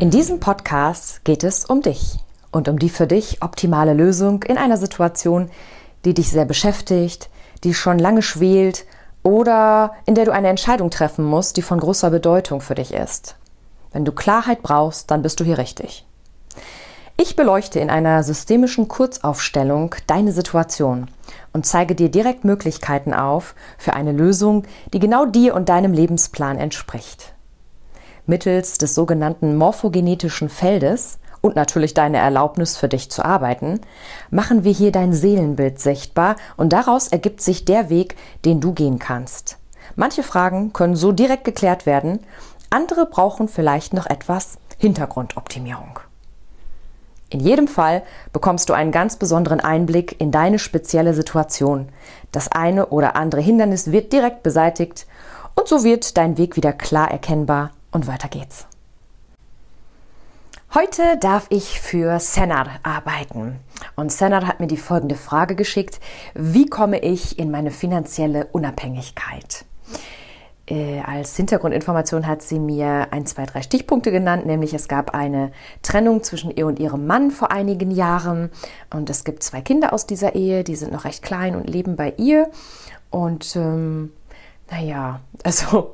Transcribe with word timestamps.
In 0.00 0.10
diesem 0.10 0.40
Podcast 0.40 1.24
geht 1.24 1.44
es 1.44 1.64
um 1.64 1.80
dich 1.80 2.18
und 2.50 2.68
um 2.68 2.80
die 2.80 2.88
für 2.88 3.06
dich 3.06 3.42
optimale 3.42 3.94
Lösung 3.94 4.42
in 4.42 4.58
einer 4.58 4.76
Situation, 4.76 5.50
die 6.04 6.14
dich 6.14 6.30
sehr 6.30 6.44
beschäftigt, 6.44 7.30
die 7.62 7.74
schon 7.74 8.00
lange 8.00 8.22
schwelt 8.22 8.86
oder 9.22 9.92
in 10.04 10.16
der 10.16 10.24
du 10.24 10.32
eine 10.32 10.48
Entscheidung 10.48 10.90
treffen 10.90 11.24
musst, 11.24 11.56
die 11.56 11.62
von 11.62 11.78
großer 11.78 12.10
Bedeutung 12.10 12.60
für 12.60 12.74
dich 12.74 12.92
ist. 12.92 13.36
Wenn 13.92 14.04
du 14.04 14.10
Klarheit 14.10 14.62
brauchst, 14.62 15.12
dann 15.12 15.22
bist 15.22 15.38
du 15.38 15.44
hier 15.44 15.58
richtig. 15.58 16.04
Ich 17.16 17.36
beleuchte 17.36 17.78
in 17.78 17.88
einer 17.88 18.24
systemischen 18.24 18.88
Kurzaufstellung 18.88 19.94
deine 20.08 20.32
Situation 20.32 21.08
und 21.52 21.66
zeige 21.66 21.94
dir 21.94 22.08
direkt 22.08 22.44
Möglichkeiten 22.44 23.14
auf 23.14 23.54
für 23.78 23.94
eine 23.94 24.10
Lösung, 24.10 24.64
die 24.92 24.98
genau 24.98 25.24
dir 25.24 25.54
und 25.54 25.68
deinem 25.68 25.92
Lebensplan 25.92 26.58
entspricht. 26.58 27.33
Mittels 28.26 28.78
des 28.78 28.94
sogenannten 28.94 29.56
morphogenetischen 29.56 30.48
Feldes 30.48 31.18
und 31.42 31.56
natürlich 31.56 31.92
deine 31.92 32.16
Erlaubnis 32.16 32.74
für 32.74 32.88
dich 32.88 33.10
zu 33.10 33.22
arbeiten, 33.22 33.80
machen 34.30 34.64
wir 34.64 34.72
hier 34.72 34.92
dein 34.92 35.12
Seelenbild 35.12 35.78
sichtbar 35.78 36.36
und 36.56 36.72
daraus 36.72 37.08
ergibt 37.08 37.42
sich 37.42 37.66
der 37.66 37.90
Weg, 37.90 38.16
den 38.46 38.62
du 38.62 38.72
gehen 38.72 38.98
kannst. 38.98 39.58
Manche 39.94 40.22
Fragen 40.22 40.72
können 40.72 40.96
so 40.96 41.12
direkt 41.12 41.44
geklärt 41.44 41.84
werden, 41.84 42.20
andere 42.70 43.04
brauchen 43.04 43.46
vielleicht 43.46 43.92
noch 43.92 44.06
etwas 44.06 44.56
Hintergrundoptimierung. 44.78 45.98
In 47.28 47.40
jedem 47.40 47.68
Fall 47.68 48.02
bekommst 48.32 48.70
du 48.70 48.72
einen 48.72 48.92
ganz 48.92 49.16
besonderen 49.16 49.60
Einblick 49.60 50.18
in 50.18 50.30
deine 50.30 50.58
spezielle 50.58 51.12
Situation. 51.12 51.90
Das 52.32 52.50
eine 52.50 52.86
oder 52.86 53.16
andere 53.16 53.42
Hindernis 53.42 53.92
wird 53.92 54.14
direkt 54.14 54.42
beseitigt 54.42 55.06
und 55.54 55.68
so 55.68 55.84
wird 55.84 56.16
dein 56.16 56.38
Weg 56.38 56.56
wieder 56.56 56.72
klar 56.72 57.10
erkennbar 57.10 57.72
und 57.94 58.06
weiter 58.06 58.28
geht's. 58.28 58.66
Heute 60.74 61.16
darf 61.20 61.46
ich 61.50 61.80
für 61.80 62.18
Senar 62.18 62.66
arbeiten. 62.82 63.60
Und 63.94 64.10
Senar 64.10 64.44
hat 64.44 64.58
mir 64.58 64.66
die 64.66 64.76
folgende 64.76 65.14
Frage 65.14 65.54
geschickt. 65.54 66.00
Wie 66.34 66.66
komme 66.66 66.98
ich 66.98 67.38
in 67.38 67.52
meine 67.52 67.70
finanzielle 67.70 68.46
Unabhängigkeit? 68.46 69.64
Äh, 70.66 71.00
als 71.00 71.36
Hintergrundinformation 71.36 72.26
hat 72.26 72.42
sie 72.42 72.58
mir 72.58 73.08
ein, 73.12 73.26
zwei, 73.26 73.44
drei 73.44 73.62
Stichpunkte 73.62 74.10
genannt, 74.10 74.46
nämlich 74.46 74.72
es 74.72 74.88
gab 74.88 75.14
eine 75.14 75.52
Trennung 75.82 76.22
zwischen 76.22 76.50
ihr 76.50 76.66
und 76.66 76.78
ihrem 76.78 77.06
Mann 77.06 77.30
vor 77.30 77.52
einigen 77.52 77.90
Jahren 77.90 78.50
und 78.92 79.10
es 79.10 79.24
gibt 79.24 79.42
zwei 79.42 79.60
Kinder 79.60 79.92
aus 79.92 80.06
dieser 80.06 80.34
Ehe, 80.34 80.64
die 80.64 80.74
sind 80.74 80.90
noch 80.90 81.04
recht 81.04 81.22
klein 81.22 81.54
und 81.54 81.68
leben 81.68 81.96
bei 81.96 82.14
ihr. 82.16 82.50
Und 83.10 83.54
ähm, 83.56 84.12
naja, 84.70 85.20
also 85.44 85.93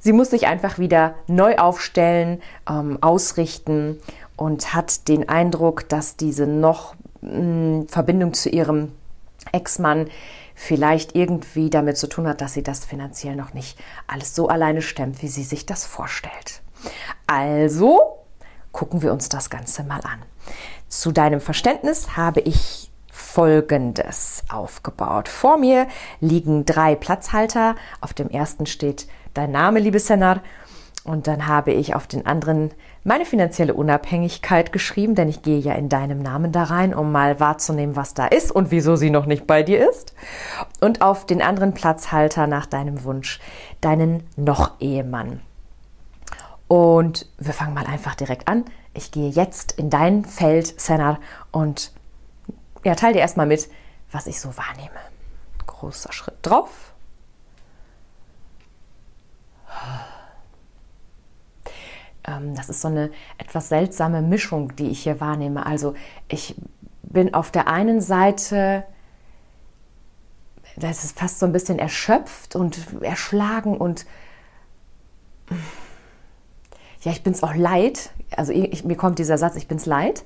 Sie 0.00 0.12
muss 0.12 0.30
sich 0.30 0.46
einfach 0.46 0.78
wieder 0.78 1.14
neu 1.28 1.56
aufstellen, 1.56 2.42
ähm, 2.68 2.98
ausrichten 3.02 4.00
und 4.36 4.74
hat 4.74 5.08
den 5.08 5.28
Eindruck, 5.28 5.88
dass 5.88 6.16
diese 6.16 6.46
noch 6.46 6.94
mh, 7.20 7.30
hm, 7.30 7.88
Verbindung 7.88 8.32
zu 8.32 8.48
ihrem 8.48 8.92
Ex-Mann 9.52 10.08
vielleicht 10.54 11.14
irgendwie 11.14 11.70
damit 11.70 11.96
zu 11.96 12.06
tun 12.06 12.26
hat, 12.26 12.40
dass 12.40 12.54
sie 12.54 12.62
das 12.62 12.84
finanziell 12.84 13.36
noch 13.36 13.54
nicht 13.54 13.78
alles 14.06 14.34
so 14.34 14.48
alleine 14.48 14.82
stemmt, 14.82 15.22
wie 15.22 15.28
sie 15.28 15.44
sich 15.44 15.66
das 15.66 15.86
vorstellt. 15.86 16.62
Also 17.26 18.18
gucken 18.72 19.02
wir 19.02 19.12
uns 19.12 19.28
das 19.28 19.50
Ganze 19.50 19.84
mal 19.84 20.00
an. 20.00 20.22
Zu 20.88 21.12
deinem 21.12 21.40
Verständnis 21.40 22.16
habe 22.16 22.40
ich 22.40 22.90
Folgendes 23.12 24.44
aufgebaut. 24.48 25.28
Vor 25.28 25.56
mir 25.56 25.86
liegen 26.20 26.64
drei 26.64 26.94
Platzhalter. 26.94 27.76
Auf 28.00 28.12
dem 28.12 28.28
ersten 28.28 28.66
steht 28.66 29.06
dein 29.34 29.50
Name, 29.50 29.80
liebe 29.80 29.98
Senar. 29.98 30.40
Und 31.04 31.26
dann 31.26 31.46
habe 31.46 31.72
ich 31.72 31.94
auf 31.94 32.06
den 32.06 32.26
anderen 32.26 32.72
meine 33.04 33.24
finanzielle 33.24 33.72
Unabhängigkeit 33.72 34.72
geschrieben, 34.72 35.14
denn 35.14 35.28
ich 35.28 35.42
gehe 35.42 35.58
ja 35.58 35.72
in 35.72 35.88
deinem 35.88 36.20
Namen 36.20 36.52
da 36.52 36.64
rein, 36.64 36.94
um 36.94 37.10
mal 37.10 37.40
wahrzunehmen, 37.40 37.96
was 37.96 38.12
da 38.12 38.26
ist 38.26 38.52
und 38.52 38.70
wieso 38.70 38.96
sie 38.96 39.08
noch 39.08 39.24
nicht 39.24 39.46
bei 39.46 39.62
dir 39.62 39.88
ist. 39.88 40.14
Und 40.80 41.00
auf 41.00 41.24
den 41.24 41.40
anderen 41.40 41.72
Platzhalter 41.72 42.46
nach 42.46 42.66
deinem 42.66 43.04
Wunsch, 43.04 43.40
deinen 43.80 44.24
Noch-Ehemann. 44.36 45.40
Und 46.68 47.26
wir 47.38 47.54
fangen 47.54 47.74
mal 47.74 47.86
einfach 47.86 48.14
direkt 48.14 48.46
an. 48.46 48.66
Ich 48.92 49.10
gehe 49.10 49.30
jetzt 49.30 49.72
in 49.72 49.88
dein 49.88 50.24
Feld, 50.24 50.78
Senar, 50.78 51.18
und 51.50 51.92
ja, 52.84 52.94
teile 52.94 53.14
dir 53.14 53.20
erstmal 53.20 53.46
mit, 53.46 53.68
was 54.12 54.26
ich 54.26 54.38
so 54.38 54.50
wahrnehme. 54.56 54.90
Großer 55.66 56.12
Schritt 56.12 56.36
drauf. 56.42 56.89
Ähm, 62.24 62.54
das 62.54 62.68
ist 62.68 62.80
so 62.80 62.88
eine 62.88 63.10
etwas 63.38 63.68
seltsame 63.68 64.22
Mischung, 64.22 64.74
die 64.76 64.88
ich 64.88 65.02
hier 65.02 65.20
wahrnehme. 65.20 65.66
Also 65.66 65.94
ich 66.28 66.54
bin 67.02 67.34
auf 67.34 67.50
der 67.50 67.68
einen 67.68 68.00
Seite, 68.00 68.84
das 70.76 71.04
ist 71.04 71.18
fast 71.18 71.38
so 71.38 71.46
ein 71.46 71.52
bisschen 71.52 71.78
erschöpft 71.78 72.56
und 72.56 72.78
erschlagen 73.02 73.76
und 73.76 74.06
ja, 77.02 77.12
ich 77.12 77.22
bin 77.22 77.32
es 77.32 77.42
auch 77.42 77.54
leid. 77.54 78.10
Also 78.36 78.52
ich, 78.52 78.84
mir 78.84 78.96
kommt 78.96 79.18
dieser 79.18 79.38
Satz, 79.38 79.56
ich 79.56 79.66
bin 79.66 79.78
es 79.78 79.86
leid. 79.86 80.24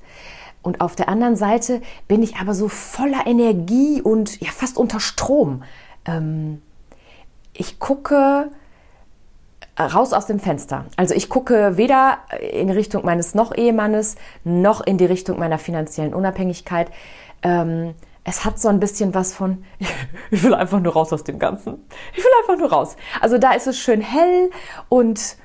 Und 0.61 0.81
auf 0.81 0.95
der 0.95 1.09
anderen 1.09 1.35
Seite 1.35 1.81
bin 2.07 2.23
ich 2.23 2.37
aber 2.37 2.53
so 2.53 2.67
voller 2.67 3.25
Energie 3.27 4.01
und 4.01 4.39
ja 4.41 4.49
fast 4.49 4.77
unter 4.77 4.99
Strom. 4.99 5.63
Ähm, 6.05 6.61
ich 7.53 7.79
gucke 7.79 8.51
raus 9.79 10.13
aus 10.13 10.25
dem 10.25 10.39
Fenster. 10.39 10.85
Also 10.95 11.13
ich 11.13 11.29
gucke 11.29 11.77
weder 11.77 12.19
in 12.51 12.69
Richtung 12.69 13.05
meines 13.05 13.35
noch 13.35 13.55
Ehemannes 13.55 14.15
noch 14.43 14.81
in 14.81 14.97
die 14.97 15.05
Richtung 15.05 15.37
meiner 15.39 15.57
finanziellen 15.57 16.13
Unabhängigkeit. 16.13 16.89
Ähm, 17.43 17.93
es 18.23 18.43
hat 18.43 18.59
so 18.59 18.69
ein 18.69 18.79
bisschen 18.79 19.13
was 19.13 19.33
von, 19.33 19.63
ich 20.31 20.43
will 20.43 20.53
einfach 20.53 20.79
nur 20.79 20.93
raus 20.93 21.13
aus 21.13 21.23
dem 21.23 21.39
Ganzen. 21.39 21.85
Ich 22.13 22.23
will 22.23 22.31
einfach 22.41 22.57
nur 22.57 22.71
raus. 22.71 22.95
Also 23.21 23.37
da 23.37 23.51
ist 23.51 23.67
es 23.67 23.77
schön 23.77 24.01
hell 24.01 24.49
und 24.89 25.37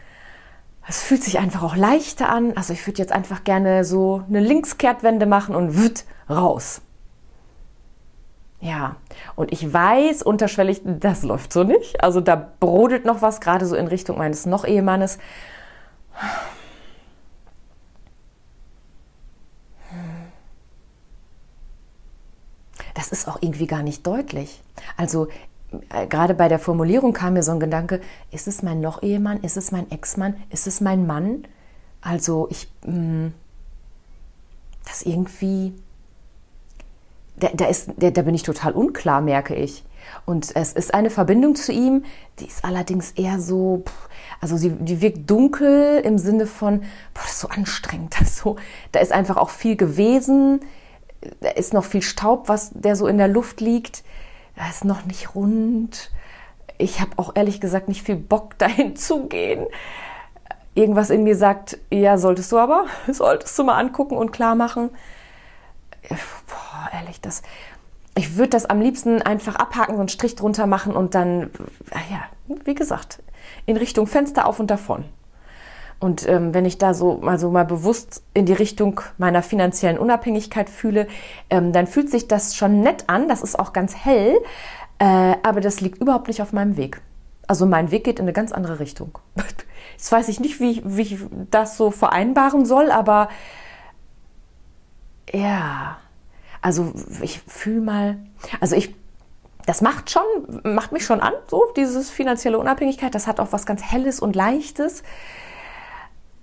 es 0.89 1.03
fühlt 1.03 1.23
sich 1.23 1.39
einfach 1.39 1.63
auch 1.63 1.77
leichter 1.77 2.29
an. 2.31 2.57
Also 2.57 2.73
ich 2.73 2.87
würde 2.87 2.99
jetzt 2.99 3.13
einfach 3.13 3.45
gerne 3.45 3.85
so 3.85 4.23
eine 4.29 4.41
Linkskehrtwende 4.41 5.27
machen 5.27 5.55
und 5.55 5.77
wüt 5.77 6.05
raus. 6.29 6.83
Ja, 8.61 8.97
und 9.37 9.53
ich 9.53 9.73
weiß 9.73 10.23
unterschwellig, 10.23 10.83
das 10.85 11.23
läuft 11.23 11.53
so 11.53 11.65
nicht. 11.65 12.03
Also 12.05 12.21
da 12.21 12.37
brodelt 12.61 13.07
noch 13.07 13.23
was, 13.23 13.41
gerade 13.41 13.65
so 13.65 13.75
in 13.75 13.87
Richtung 13.87 14.19
meines 14.19 14.45
Noch-Ehemannes. 14.45 15.19
Das 22.93 23.09
ist 23.09 23.29
auch 23.29 23.39
irgendwie 23.41 23.67
gar 23.67 23.83
nicht 23.83 24.07
deutlich. 24.07 24.63
Also 24.99 25.29
äh, 25.89 26.07
gerade 26.07 26.35
bei 26.35 26.49
der 26.49 26.59
Formulierung 26.59 27.15
kam 27.15 27.33
mir 27.35 27.43
so 27.43 27.53
ein 27.53 27.61
Gedanke, 27.61 28.01
ist 28.31 28.47
es 28.47 28.63
mein 28.63 28.83
Noch-Ehemann, 28.83 29.41
ist 29.43 29.57
es 29.57 29.73
mein 29.73 29.91
Ex-Mann, 29.91 30.35
ist 30.51 30.67
es 30.67 30.83
mein 30.83 31.07
Mann? 31.07 31.47
Also 32.03 32.47
ich, 32.51 32.71
mh, 32.85 32.93
hm, 32.93 33.35
das 34.85 35.03
irgendwie 35.03 35.73
da, 37.41 37.49
da, 37.53 37.67
ist, 37.67 37.91
da, 37.97 38.11
da 38.11 38.23
bin 38.23 38.35
ich 38.35 38.43
total 38.43 38.73
unklar, 38.73 39.21
merke 39.21 39.55
ich. 39.55 39.85
Und 40.27 40.55
es 40.55 40.73
ist 40.73 40.95
eine 40.95 41.11
Verbindung 41.11 41.55
zu 41.55 41.73
ihm, 41.73 42.05
die 42.39 42.47
ist 42.47 42.65
allerdings 42.65 43.13
eher 43.13 43.41
so, 43.41 43.85
also 44.41 44.57
sie, 44.57 44.71
die 44.71 45.01
wirkt 45.01 45.29
dunkel 45.31 46.01
im 46.05 46.19
Sinne 46.19 46.47
von, 46.47 46.81
boah, 47.15 47.23
das 47.23 47.33
ist 47.33 47.41
so 47.41 47.49
anstrengend. 47.49 48.15
Das 48.21 48.37
so, 48.37 48.57
da 48.93 49.01
ist 49.01 49.13
einfach 49.13 49.37
auch 49.37 49.51
viel 49.51 49.77
gewesen, 49.77 50.61
da 51.41 51.51
ist 51.51 51.75
noch 51.75 51.85
viel 51.85 52.03
Staub, 52.03 52.49
was 52.49 52.71
der 52.73 52.97
so 52.97 53.07
in 53.07 53.19
der 53.19 53.29
Luft 53.29 53.61
liegt. 53.61 54.05
Da 54.57 54.69
ist 54.69 54.85
noch 54.85 55.05
nicht 55.05 55.35
rund. 55.35 56.11
Ich 56.79 57.01
habe 57.01 57.13
auch 57.17 57.33
ehrlich 57.35 57.61
gesagt 57.61 57.89
nicht 57.89 58.03
viel 58.03 58.17
Bock, 58.17 58.59
dahin 58.59 58.97
zu 58.97 59.27
gehen. 59.27 59.67
Irgendwas 60.75 61.11
in 61.11 61.25
mir 61.25 61.37
sagt, 61.37 61.79
ja, 61.91 62.17
solltest 62.17 62.53
du 62.53 62.59
aber, 62.59 62.87
solltest 63.11 63.59
du 63.59 63.65
mal 63.65 63.79
angucken 63.79 64.17
und 64.17 64.33
klar 64.33 64.55
machen 64.55 64.91
boah, 66.09 66.90
ehrlich, 67.11 67.21
das, 67.21 67.43
ich 68.15 68.37
würde 68.37 68.51
das 68.51 68.67
am 68.67 68.81
liebsten 68.81 69.21
einfach 69.23 69.57
abhaken, 69.57 69.95
so 69.95 70.01
einen 70.01 70.09
Strich 70.09 70.37
drunter 70.37 70.67
machen 70.67 70.95
und 70.95 71.15
dann, 71.15 71.51
ja, 72.11 72.23
wie 72.65 72.75
gesagt, 72.75 73.23
in 73.67 73.77
Richtung 73.77 74.07
Fenster 74.07 74.47
auf 74.47 74.61
und 74.61 74.71
davon. 74.71 75.05
Und 75.99 76.27
ähm, 76.27 76.55
wenn 76.55 76.65
ich 76.65 76.79
da 76.79 76.95
so 76.95 77.21
also 77.23 77.51
mal 77.51 77.67
bewusst 77.67 78.23
in 78.33 78.47
die 78.47 78.55
Richtung 78.55 79.03
meiner 79.19 79.43
finanziellen 79.43 79.99
Unabhängigkeit 79.99 80.71
fühle, 80.71 81.07
ähm, 81.51 81.73
dann 81.73 81.87
fühlt 81.87 82.11
sich 82.11 82.27
das 82.27 82.57
schon 82.57 82.81
nett 82.81 83.05
an. 83.09 83.29
Das 83.29 83.43
ist 83.43 83.59
auch 83.59 83.75
ganz 83.75 83.95
hell, 83.95 84.39
äh, 84.99 85.35
aber 85.43 85.61
das 85.61 85.83
liegt 85.83 86.01
überhaupt 86.01 86.29
nicht 86.29 86.41
auf 86.41 86.55
meinem 86.55 86.79
Weg. 86.79 87.03
Also 87.47 87.67
mein 87.67 87.91
Weg 87.91 88.05
geht 88.05 88.19
in 88.19 88.25
eine 88.25 88.33
ganz 88.33 88.51
andere 88.51 88.81
Richtung. 88.81 89.19
Jetzt 89.93 90.11
weiß 90.11 90.29
ich 90.29 90.41
nicht, 90.41 90.59
wie, 90.59 90.81
wie 90.87 91.03
ich 91.03 91.19
das 91.51 91.77
so 91.77 91.91
vereinbaren 91.91 92.65
soll, 92.65 92.91
aber 92.91 93.29
ja, 95.33 95.99
also 96.63 96.93
ich 97.23 97.41
fühle 97.47 97.81
mal, 97.81 98.19
also 98.61 98.77
ich, 98.77 98.95
das 99.67 99.81
macht 99.81 100.11
schon, 100.11 100.23
macht 100.63 100.93
mich 100.93 101.05
schon 101.05 101.21
an, 101.21 101.33
so 101.49 101.73
dieses 101.77 102.11
finanzielle 102.11 102.59
Unabhängigkeit. 102.59 103.15
Das 103.15 103.27
hat 103.27 103.41
auch 103.41 103.53
was 103.53 103.67
ganz 103.67 103.83
Helles 103.83 104.21
und 104.21 104.37
Leichtes. 104.37 105.03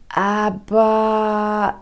Aber 0.10 1.82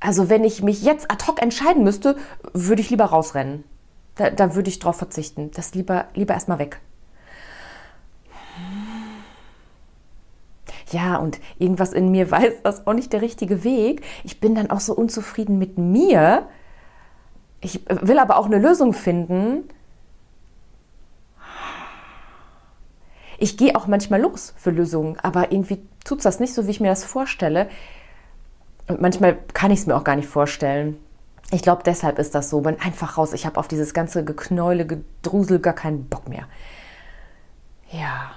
also 0.00 0.28
wenn 0.28 0.44
ich 0.44 0.62
mich 0.62 0.82
jetzt 0.82 1.10
ad 1.10 1.26
hoc 1.26 1.40
entscheiden 1.40 1.84
müsste, 1.84 2.16
würde 2.52 2.82
ich 2.82 2.90
lieber 2.90 3.06
rausrennen. 3.06 3.64
Da, 4.16 4.30
da 4.30 4.54
würde 4.54 4.68
ich 4.68 4.78
drauf 4.78 4.96
verzichten. 4.96 5.50
Das 5.52 5.74
lieber, 5.74 6.06
lieber 6.14 6.34
erstmal 6.34 6.58
weg. 6.58 6.80
Ja, 10.90 11.16
und 11.16 11.40
irgendwas 11.58 11.92
in 11.92 12.10
mir 12.10 12.30
weiß, 12.30 12.62
das 12.62 12.78
ist 12.80 12.86
auch 12.86 12.92
nicht 12.92 13.12
der 13.12 13.22
richtige 13.22 13.64
Weg. 13.64 14.02
Ich 14.24 14.40
bin 14.40 14.54
dann 14.54 14.70
auch 14.70 14.80
so 14.80 14.94
unzufrieden 14.94 15.58
mit 15.58 15.78
mir. 15.78 16.48
Ich 17.60 17.80
will 17.88 18.18
aber 18.18 18.36
auch 18.36 18.46
eine 18.46 18.58
Lösung 18.58 18.92
finden. 18.92 19.68
Ich 23.38 23.56
gehe 23.56 23.76
auch 23.76 23.86
manchmal 23.86 24.20
los 24.20 24.54
für 24.56 24.70
Lösungen, 24.70 25.18
aber 25.20 25.52
irgendwie 25.52 25.82
tut 26.04 26.18
es 26.18 26.24
das 26.24 26.40
nicht 26.40 26.54
so, 26.54 26.66
wie 26.66 26.70
ich 26.70 26.80
mir 26.80 26.88
das 26.88 27.04
vorstelle. 27.04 27.68
Und 28.88 29.00
manchmal 29.00 29.36
kann 29.52 29.70
ich 29.70 29.80
es 29.80 29.86
mir 29.86 29.96
auch 29.96 30.04
gar 30.04 30.16
nicht 30.16 30.28
vorstellen. 30.28 30.96
Ich 31.50 31.62
glaube, 31.62 31.82
deshalb 31.84 32.18
ist 32.18 32.34
das 32.34 32.50
so. 32.50 32.60
Bin 32.60 32.80
einfach 32.80 33.18
raus. 33.18 33.32
Ich 33.32 33.46
habe 33.46 33.58
auf 33.58 33.68
dieses 33.68 33.94
ganze 33.94 34.24
Geknäule, 34.24 34.86
Gedrusel 34.86 35.58
gar 35.58 35.74
keinen 35.74 36.08
Bock 36.08 36.28
mehr. 36.28 36.46
Ja. 37.90 38.30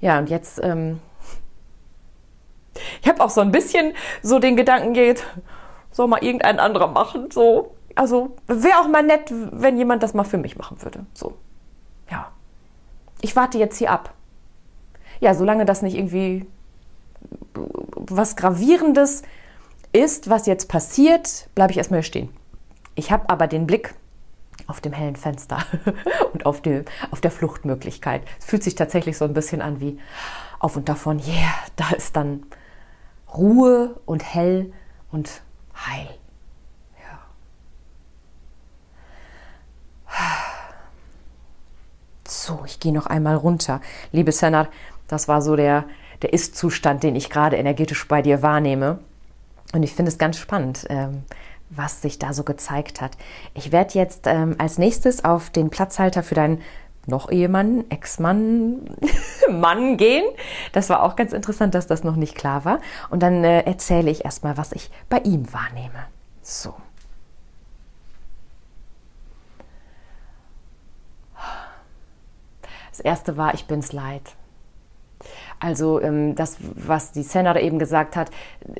Ja, 0.00 0.18
und 0.18 0.30
jetzt, 0.30 0.60
ähm, 0.62 1.00
ich 3.02 3.08
habe 3.08 3.22
auch 3.22 3.30
so 3.30 3.40
ein 3.40 3.52
bisschen 3.52 3.94
so 4.22 4.38
den 4.38 4.56
Gedanken 4.56 4.94
geht, 4.94 5.24
soll 5.90 6.06
mal 6.06 6.22
irgendein 6.22 6.58
anderer 6.58 6.88
machen. 6.88 7.30
So, 7.30 7.74
also 7.94 8.36
wäre 8.46 8.78
auch 8.78 8.88
mal 8.88 9.02
nett, 9.02 9.30
wenn 9.30 9.76
jemand 9.76 10.02
das 10.02 10.14
mal 10.14 10.24
für 10.24 10.38
mich 10.38 10.56
machen 10.56 10.82
würde. 10.82 11.04
So, 11.14 11.34
ja 12.10 12.30
ich 13.20 13.36
warte 13.36 13.58
jetzt 13.58 13.78
hier 13.78 13.90
ab. 13.90 14.14
Ja, 15.20 15.34
solange 15.34 15.64
das 15.64 15.82
nicht 15.82 15.96
irgendwie 15.96 16.46
was 17.54 18.36
Gravierendes 18.36 19.22
ist, 19.92 20.30
was 20.30 20.46
jetzt 20.46 20.68
passiert, 20.68 21.48
bleibe 21.54 21.72
ich 21.72 21.78
erstmal 21.78 22.00
hier 22.00 22.06
stehen. 22.06 22.28
Ich 22.94 23.12
habe 23.12 23.28
aber 23.28 23.46
den 23.46 23.66
Blick 23.66 23.94
auf 24.70 24.80
dem 24.80 24.92
hellen 24.92 25.16
Fenster 25.16 25.58
und 26.32 26.46
auf, 26.46 26.62
die, 26.62 26.84
auf 27.10 27.20
der 27.20 27.30
Fluchtmöglichkeit. 27.30 28.22
Es 28.38 28.46
fühlt 28.46 28.62
sich 28.62 28.74
tatsächlich 28.74 29.18
so 29.18 29.24
ein 29.24 29.34
bisschen 29.34 29.60
an 29.60 29.80
wie 29.80 29.98
auf 30.58 30.76
und 30.76 30.88
davon, 30.88 31.18
yeah, 31.18 31.52
da 31.76 31.90
ist 31.90 32.16
dann 32.16 32.44
Ruhe 33.34 34.00
und 34.06 34.22
hell 34.22 34.72
und 35.10 35.42
heil. 35.74 36.08
So, 42.26 42.62
ich 42.64 42.80
gehe 42.80 42.92
noch 42.92 43.06
einmal 43.06 43.36
runter. 43.36 43.80
Liebe 44.12 44.32
Senat, 44.32 44.68
das 45.08 45.28
war 45.28 45.42
so 45.42 45.56
der, 45.56 45.84
der 46.22 46.32
Ist-Zustand, 46.32 47.02
den 47.02 47.16
ich 47.16 47.28
gerade 47.28 47.56
energetisch 47.56 48.06
bei 48.06 48.22
dir 48.22 48.42
wahrnehme. 48.42 49.00
Und 49.72 49.82
ich 49.82 49.94
finde 49.94 50.10
es 50.10 50.18
ganz 50.18 50.36
spannend, 50.36 50.86
ähm, 50.88 51.22
was 51.70 52.02
sich 52.02 52.18
da 52.18 52.32
so 52.32 52.42
gezeigt 52.42 53.00
hat. 53.00 53.16
Ich 53.54 53.72
werde 53.72 53.94
jetzt 53.94 54.26
ähm, 54.26 54.56
als 54.58 54.76
nächstes 54.76 55.24
auf 55.24 55.50
den 55.50 55.70
Platzhalter 55.70 56.22
für 56.22 56.34
deinen 56.34 56.60
noch 57.06 57.30
Ehemann, 57.30 57.84
Ex-Mann, 57.90 58.96
Mann 59.50 59.96
gehen. 59.96 60.24
Das 60.72 60.90
war 60.90 61.02
auch 61.02 61.16
ganz 61.16 61.32
interessant, 61.32 61.74
dass 61.74 61.86
das 61.86 62.04
noch 62.04 62.16
nicht 62.16 62.34
klar 62.34 62.64
war. 62.64 62.80
Und 63.08 63.22
dann 63.22 63.42
äh, 63.44 63.62
erzähle 63.62 64.10
ich 64.10 64.24
erstmal, 64.24 64.56
was 64.56 64.72
ich 64.72 64.90
bei 65.08 65.18
ihm 65.18 65.52
wahrnehme. 65.52 66.06
So. 66.42 66.74
Das 72.90 73.00
erste 73.00 73.36
war, 73.36 73.54
ich 73.54 73.66
bin's 73.66 73.92
leid. 73.92 74.34
Also 75.60 76.00
ähm, 76.00 76.34
das, 76.34 76.56
was 76.60 77.12
die 77.12 77.22
Senna 77.22 77.58
eben 77.60 77.78
gesagt 77.78 78.16
hat, 78.16 78.30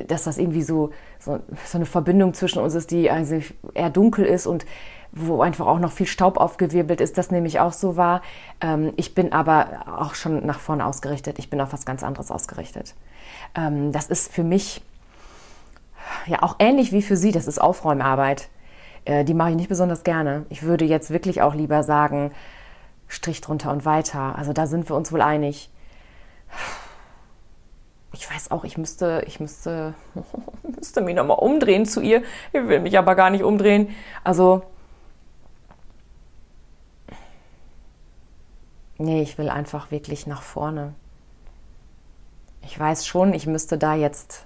dass 0.08 0.24
das 0.24 0.38
irgendwie 0.38 0.62
so, 0.62 0.90
so, 1.18 1.38
so, 1.66 1.78
eine 1.78 1.84
Verbindung 1.84 2.32
zwischen 2.32 2.62
uns 2.62 2.74
ist, 2.74 2.90
die 2.90 3.10
also 3.10 3.40
eher 3.74 3.90
dunkel 3.90 4.24
ist 4.24 4.46
und 4.46 4.64
wo 5.12 5.42
einfach 5.42 5.66
auch 5.66 5.78
noch 5.78 5.92
viel 5.92 6.06
Staub 6.06 6.38
aufgewirbelt 6.38 7.00
ist, 7.00 7.18
das 7.18 7.30
nämlich 7.30 7.60
auch 7.60 7.72
so 7.72 7.96
war. 7.96 8.22
Ähm, 8.62 8.94
ich 8.96 9.14
bin 9.14 9.32
aber 9.32 9.84
auch 9.98 10.14
schon 10.14 10.46
nach 10.46 10.58
vorne 10.58 10.86
ausgerichtet. 10.86 11.38
Ich 11.38 11.50
bin 11.50 11.60
auf 11.60 11.72
was 11.72 11.84
ganz 11.84 12.02
anderes 12.02 12.30
ausgerichtet. 12.30 12.94
Ähm, 13.54 13.92
das 13.92 14.06
ist 14.06 14.32
für 14.32 14.44
mich 14.44 14.82
ja 16.26 16.42
auch 16.42 16.56
ähnlich 16.60 16.92
wie 16.92 17.02
für 17.02 17.16
Sie. 17.16 17.30
Das 17.30 17.46
ist 17.46 17.60
Aufräumarbeit. 17.60 18.48
Äh, 19.04 19.24
die 19.24 19.34
mache 19.34 19.50
ich 19.50 19.56
nicht 19.56 19.68
besonders 19.68 20.02
gerne. 20.02 20.46
Ich 20.48 20.62
würde 20.62 20.86
jetzt 20.86 21.10
wirklich 21.10 21.42
auch 21.42 21.54
lieber 21.54 21.82
sagen, 21.82 22.30
Strich 23.08 23.40
drunter 23.40 23.72
und 23.72 23.84
weiter. 23.84 24.38
Also 24.38 24.52
da 24.52 24.66
sind 24.66 24.88
wir 24.88 24.96
uns 24.96 25.12
wohl 25.12 25.20
einig. 25.20 25.68
Ich 28.12 28.28
weiß 28.28 28.50
auch, 28.50 28.64
ich 28.64 28.76
müsste, 28.76 29.22
ich 29.26 29.40
müsste, 29.40 29.94
müsste 30.62 31.00
mich 31.00 31.14
nochmal 31.14 31.38
umdrehen 31.38 31.86
zu 31.86 32.00
ihr. 32.00 32.22
Ich 32.52 32.66
will 32.66 32.80
mich 32.80 32.98
aber 32.98 33.14
gar 33.14 33.30
nicht 33.30 33.44
umdrehen. 33.44 33.94
Also, 34.24 34.62
nee, 38.98 39.22
ich 39.22 39.38
will 39.38 39.48
einfach 39.48 39.90
wirklich 39.90 40.26
nach 40.26 40.42
vorne. 40.42 40.94
Ich 42.62 42.78
weiß 42.78 43.06
schon, 43.06 43.32
ich 43.32 43.46
müsste 43.46 43.78
da 43.78 43.94
jetzt 43.94 44.44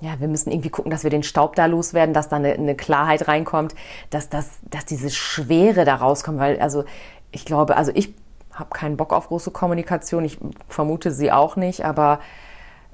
ja, 0.00 0.20
wir 0.20 0.28
müssen 0.28 0.52
irgendwie 0.52 0.70
gucken, 0.70 0.90
dass 0.90 1.02
wir 1.02 1.10
den 1.10 1.24
Staub 1.24 1.56
da 1.56 1.66
loswerden, 1.66 2.14
dass 2.14 2.28
da 2.28 2.36
eine, 2.36 2.52
eine 2.52 2.76
Klarheit 2.76 3.26
reinkommt, 3.26 3.74
dass, 4.10 4.28
das, 4.28 4.58
dass 4.70 4.84
diese 4.84 5.10
Schwere 5.10 5.84
da 5.84 5.96
rauskommt, 5.96 6.38
weil 6.38 6.60
also 6.60 6.84
ich 7.32 7.44
glaube, 7.44 7.76
also 7.76 7.90
ich 7.94 8.14
habe 8.52 8.70
keinen 8.70 8.96
Bock 8.96 9.12
auf 9.12 9.28
große 9.28 9.50
Kommunikation, 9.50 10.24
ich 10.24 10.38
vermute 10.68 11.12
sie 11.12 11.30
auch 11.32 11.56
nicht, 11.56 11.84
aber 11.84 12.20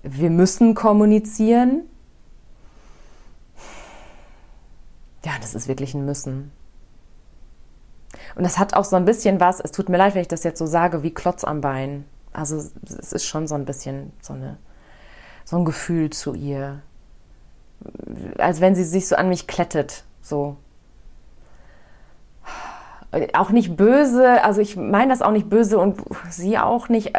wir 0.02 0.30
müssen 0.30 0.74
kommunizieren. 0.74 1.82
Ja, 5.24 5.32
das 5.40 5.54
ist 5.54 5.68
wirklich 5.68 5.94
ein 5.94 6.04
Müssen. 6.04 6.52
Und 8.36 8.44
das 8.44 8.58
hat 8.58 8.74
auch 8.74 8.84
so 8.84 8.96
ein 8.96 9.06
bisschen 9.06 9.40
was, 9.40 9.60
es 9.60 9.72
tut 9.72 9.88
mir 9.88 9.96
leid, 9.96 10.14
wenn 10.14 10.22
ich 10.22 10.28
das 10.28 10.44
jetzt 10.44 10.58
so 10.58 10.66
sage, 10.66 11.02
wie 11.02 11.14
Klotz 11.14 11.44
am 11.44 11.60
Bein. 11.60 12.04
Also 12.32 12.56
es 12.56 13.12
ist 13.12 13.24
schon 13.24 13.46
so 13.46 13.54
ein 13.54 13.64
bisschen 13.64 14.12
so, 14.20 14.34
eine, 14.34 14.58
so 15.44 15.56
ein 15.56 15.64
Gefühl 15.64 16.10
zu 16.10 16.34
ihr 16.34 16.82
als 18.38 18.60
wenn 18.60 18.74
sie 18.74 18.84
sich 18.84 19.08
so 19.08 19.16
an 19.16 19.28
mich 19.28 19.46
klettet, 19.46 20.04
so. 20.22 20.56
Auch 23.32 23.50
nicht 23.50 23.76
böse, 23.76 24.42
also 24.42 24.60
ich 24.60 24.76
meine 24.76 25.12
das 25.12 25.22
auch 25.22 25.30
nicht 25.30 25.48
böse 25.48 25.78
und 25.78 26.02
sie 26.30 26.58
auch 26.58 26.88
nicht. 26.88 27.12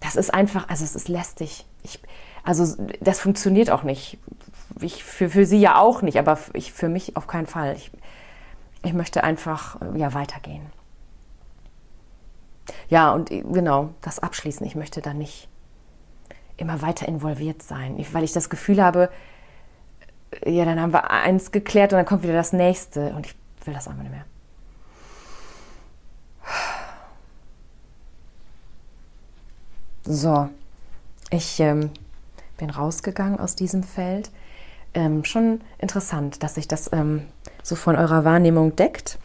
Das 0.00 0.16
ist 0.16 0.32
einfach, 0.32 0.68
also 0.68 0.84
es 0.84 0.96
ist 0.96 1.08
lästig. 1.08 1.66
Ich, 1.82 2.00
also 2.44 2.76
das 3.00 3.20
funktioniert 3.20 3.70
auch 3.70 3.82
nicht. 3.82 4.18
Ich, 4.80 5.04
für, 5.04 5.28
für 5.28 5.44
sie 5.44 5.60
ja 5.60 5.78
auch 5.78 6.02
nicht, 6.02 6.18
aber 6.18 6.38
ich, 6.52 6.72
für 6.72 6.88
mich 6.88 7.16
auf 7.16 7.26
keinen 7.26 7.46
Fall. 7.46 7.74
Ich, 7.76 7.90
ich 8.84 8.92
möchte 8.92 9.24
einfach 9.24 9.76
ja, 9.94 10.14
weitergehen. 10.14 10.66
Ja, 12.88 13.12
und 13.12 13.28
genau, 13.28 13.90
das 14.00 14.18
abschließen. 14.18 14.66
Ich 14.66 14.76
möchte 14.76 15.00
da 15.00 15.14
nicht 15.14 15.48
immer 16.56 16.82
weiter 16.82 17.06
involviert 17.06 17.62
sein, 17.62 18.04
weil 18.12 18.24
ich 18.24 18.32
das 18.32 18.50
Gefühl 18.50 18.82
habe, 18.82 19.10
ja, 20.44 20.64
dann 20.64 20.80
haben 20.80 20.92
wir 20.92 21.10
eins 21.10 21.52
geklärt 21.52 21.92
und 21.92 21.98
dann 21.98 22.06
kommt 22.06 22.22
wieder 22.22 22.34
das 22.34 22.52
nächste 22.52 23.12
und 23.14 23.26
ich 23.26 23.34
will 23.64 23.74
das 23.74 23.88
einfach 23.88 24.02
nicht 24.02 24.12
mehr. 24.12 24.24
So, 30.10 30.48
ich 31.30 31.60
ähm, 31.60 31.90
bin 32.56 32.70
rausgegangen 32.70 33.38
aus 33.38 33.56
diesem 33.56 33.82
Feld. 33.82 34.30
Ähm, 34.94 35.22
schon 35.22 35.60
interessant, 35.76 36.42
dass 36.42 36.54
sich 36.54 36.66
das 36.66 36.90
ähm, 36.94 37.26
so 37.62 37.76
von 37.76 37.94
eurer 37.94 38.24
Wahrnehmung 38.24 38.74
deckt. 38.74 39.18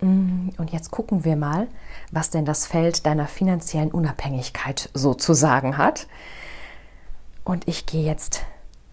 Mm, 0.00 0.50
und 0.56 0.70
jetzt 0.70 0.92
gucken 0.92 1.24
wir 1.24 1.34
mal, 1.34 1.66
was 2.12 2.30
denn 2.30 2.44
das 2.44 2.64
Feld 2.64 3.04
deiner 3.04 3.26
finanziellen 3.26 3.90
Unabhängigkeit 3.90 4.88
so 4.94 5.14
zu 5.14 5.34
sagen 5.34 5.78
hat. 5.78 6.06
Und 7.42 7.66
ich 7.66 7.86
gehe 7.86 8.04
jetzt 8.04 8.44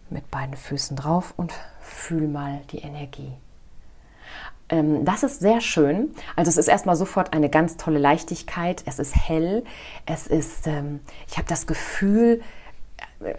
mit 0.09 0.31
beiden 0.31 0.55
Füßen 0.55 0.97
drauf 0.97 1.35
und 1.37 1.53
fühl 1.81 2.27
mal 2.27 2.61
die 2.71 2.79
Energie. 2.79 3.33
Ähm, 4.69 5.05
das 5.05 5.23
ist 5.23 5.39
sehr 5.39 5.61
schön. 5.61 6.11
Also 6.35 6.49
es 6.49 6.57
ist 6.57 6.67
erstmal 6.67 6.95
sofort 6.95 7.33
eine 7.33 7.49
ganz 7.49 7.77
tolle 7.77 7.99
Leichtigkeit. 7.99 8.83
Es 8.85 8.99
ist 8.99 9.15
hell. 9.15 9.63
Es 10.05 10.27
ist, 10.27 10.67
ähm, 10.67 10.99
ich 11.27 11.38
habe 11.38 11.47
das 11.47 11.67
Gefühl, 11.67 12.41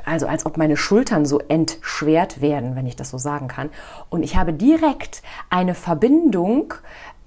also 0.05 0.27
als 0.27 0.45
ob 0.47 0.57
meine 0.57 0.77
Schultern 0.77 1.25
so 1.25 1.39
entschwert 1.39 2.41
werden, 2.41 2.77
wenn 2.77 2.87
ich 2.87 2.97
das 2.97 3.11
so 3.11 3.19
sagen 3.19 3.49
kann. 3.49 3.71
Und 4.11 4.23
ich 4.23 4.37
habe 4.37 4.53
direkt 4.53 5.23
eine 5.49 5.75
Verbindung 5.75 6.75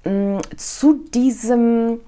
mh, 0.04 0.42
zu 0.58 0.94
diesem 1.14 2.00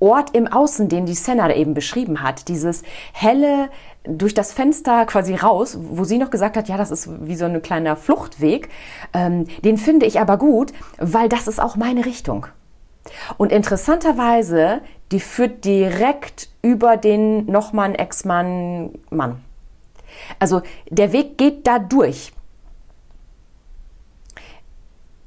Ort 0.00 0.34
im 0.34 0.46
Außen, 0.46 0.88
den 0.88 1.06
die 1.06 1.14
Senna 1.14 1.54
eben 1.54 1.74
beschrieben 1.74 2.22
hat. 2.22 2.48
Dieses 2.48 2.82
helle 3.12 3.68
durch 4.08 4.34
das 4.34 4.52
Fenster 4.52 5.04
quasi 5.06 5.34
raus, 5.34 5.78
wo 5.80 6.04
sie 6.04 6.18
noch 6.18 6.30
gesagt 6.30 6.56
hat, 6.56 6.68
ja, 6.68 6.76
das 6.76 6.90
ist 6.90 7.08
wie 7.26 7.36
so 7.36 7.44
ein 7.44 7.62
kleiner 7.62 7.96
Fluchtweg. 7.96 8.68
Ähm, 9.12 9.46
den 9.64 9.76
finde 9.76 10.06
ich 10.06 10.20
aber 10.20 10.38
gut, 10.38 10.72
weil 10.98 11.28
das 11.28 11.46
ist 11.46 11.60
auch 11.60 11.76
meine 11.76 12.04
Richtung. 12.06 12.46
Und 13.36 13.52
interessanterweise, 13.52 14.80
die 15.12 15.20
führt 15.20 15.64
direkt 15.64 16.48
über 16.62 16.96
den 16.96 17.46
Nochmann, 17.46 17.94
Ex-Mann, 17.94 18.90
Mann. 19.10 19.42
Also 20.38 20.62
der 20.90 21.12
Weg 21.12 21.38
geht 21.38 21.66
da 21.66 21.78
durch. 21.78 22.32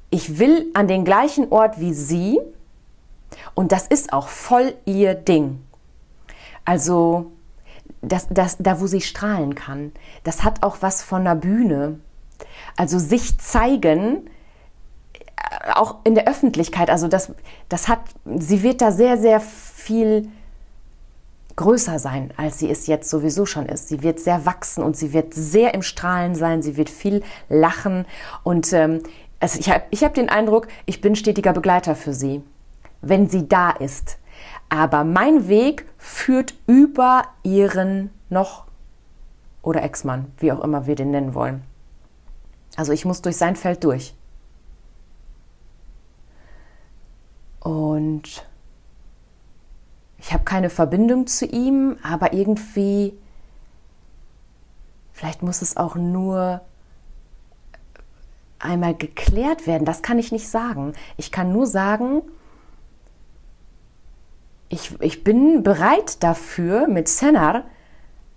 Ich 0.09 0.39
will 0.39 0.69
an 0.73 0.87
den 0.87 1.05
gleichen 1.05 1.51
Ort 1.51 1.79
wie 1.79 1.93
sie 1.93 2.39
und 3.55 3.71
das 3.71 3.87
ist 3.87 4.11
auch 4.11 4.27
voll 4.27 4.73
ihr 4.85 5.15
Ding. 5.15 5.61
Also 6.65 7.31
das, 8.01 8.27
das, 8.29 8.57
da, 8.59 8.79
wo 8.79 8.87
sie 8.87 9.01
strahlen 9.01 9.55
kann, 9.55 9.91
das 10.23 10.43
hat 10.43 10.63
auch 10.63 10.77
was 10.81 11.03
von 11.03 11.21
einer 11.21 11.35
Bühne. 11.35 11.99
Also 12.75 12.99
sich 12.99 13.37
zeigen, 13.37 14.29
auch 15.73 15.97
in 16.03 16.15
der 16.15 16.27
Öffentlichkeit, 16.27 16.89
also 16.89 17.07
das, 17.07 17.33
das 17.69 17.87
hat, 17.87 17.99
sie 18.25 18.63
wird 18.63 18.81
da 18.81 18.91
sehr, 18.91 19.17
sehr 19.17 19.39
viel 19.39 20.29
größer 21.55 21.99
sein, 21.99 22.33
als 22.37 22.59
sie 22.59 22.69
es 22.69 22.87
jetzt 22.87 23.09
sowieso 23.09 23.45
schon 23.45 23.67
ist. 23.67 23.89
Sie 23.89 24.01
wird 24.01 24.19
sehr 24.19 24.45
wachsen 24.45 24.83
und 24.83 24.95
sie 24.95 25.13
wird 25.13 25.33
sehr 25.33 25.73
im 25.73 25.81
Strahlen 25.81 26.35
sein, 26.35 26.61
sie 26.61 26.77
wird 26.77 26.89
viel 26.89 27.23
lachen 27.49 28.05
und 28.43 28.71
ähm, 28.73 29.03
also 29.39 29.59
ich 29.59 29.69
habe 29.69 29.83
ich 29.89 30.03
hab 30.03 30.13
den 30.13 30.29
Eindruck, 30.29 30.67
ich 30.85 31.01
bin 31.01 31.15
stetiger 31.15 31.51
Begleiter 31.51 31.95
für 31.95 32.13
sie, 32.13 32.43
wenn 33.01 33.27
sie 33.27 33.47
da 33.47 33.71
ist. 33.71 34.17
Aber 34.71 35.03
mein 35.03 35.49
Weg 35.49 35.85
führt 35.97 36.53
über 36.65 37.23
ihren 37.43 38.09
noch 38.29 38.67
oder 39.61 39.83
Ex-Mann, 39.83 40.31
wie 40.37 40.49
auch 40.53 40.63
immer 40.63 40.87
wir 40.87 40.95
den 40.95 41.11
nennen 41.11 41.33
wollen. 41.33 41.61
Also 42.77 42.93
ich 42.93 43.03
muss 43.03 43.21
durch 43.21 43.35
sein 43.35 43.57
Feld 43.57 43.83
durch. 43.83 44.15
Und 47.59 48.47
ich 50.19 50.31
habe 50.31 50.45
keine 50.45 50.69
Verbindung 50.69 51.27
zu 51.27 51.45
ihm, 51.45 51.97
aber 52.01 52.31
irgendwie, 52.31 53.13
vielleicht 55.11 55.43
muss 55.43 55.61
es 55.61 55.75
auch 55.75 55.95
nur 55.97 56.61
einmal 58.57 58.95
geklärt 58.95 59.67
werden. 59.67 59.83
Das 59.83 60.01
kann 60.01 60.17
ich 60.17 60.31
nicht 60.31 60.47
sagen. 60.47 60.93
Ich 61.17 61.29
kann 61.29 61.51
nur 61.51 61.67
sagen, 61.67 62.21
ich, 64.71 64.93
ich 65.01 65.23
bin 65.23 65.63
bereit 65.63 66.23
dafür, 66.23 66.87
mit 66.87 67.07
Senar 67.09 67.65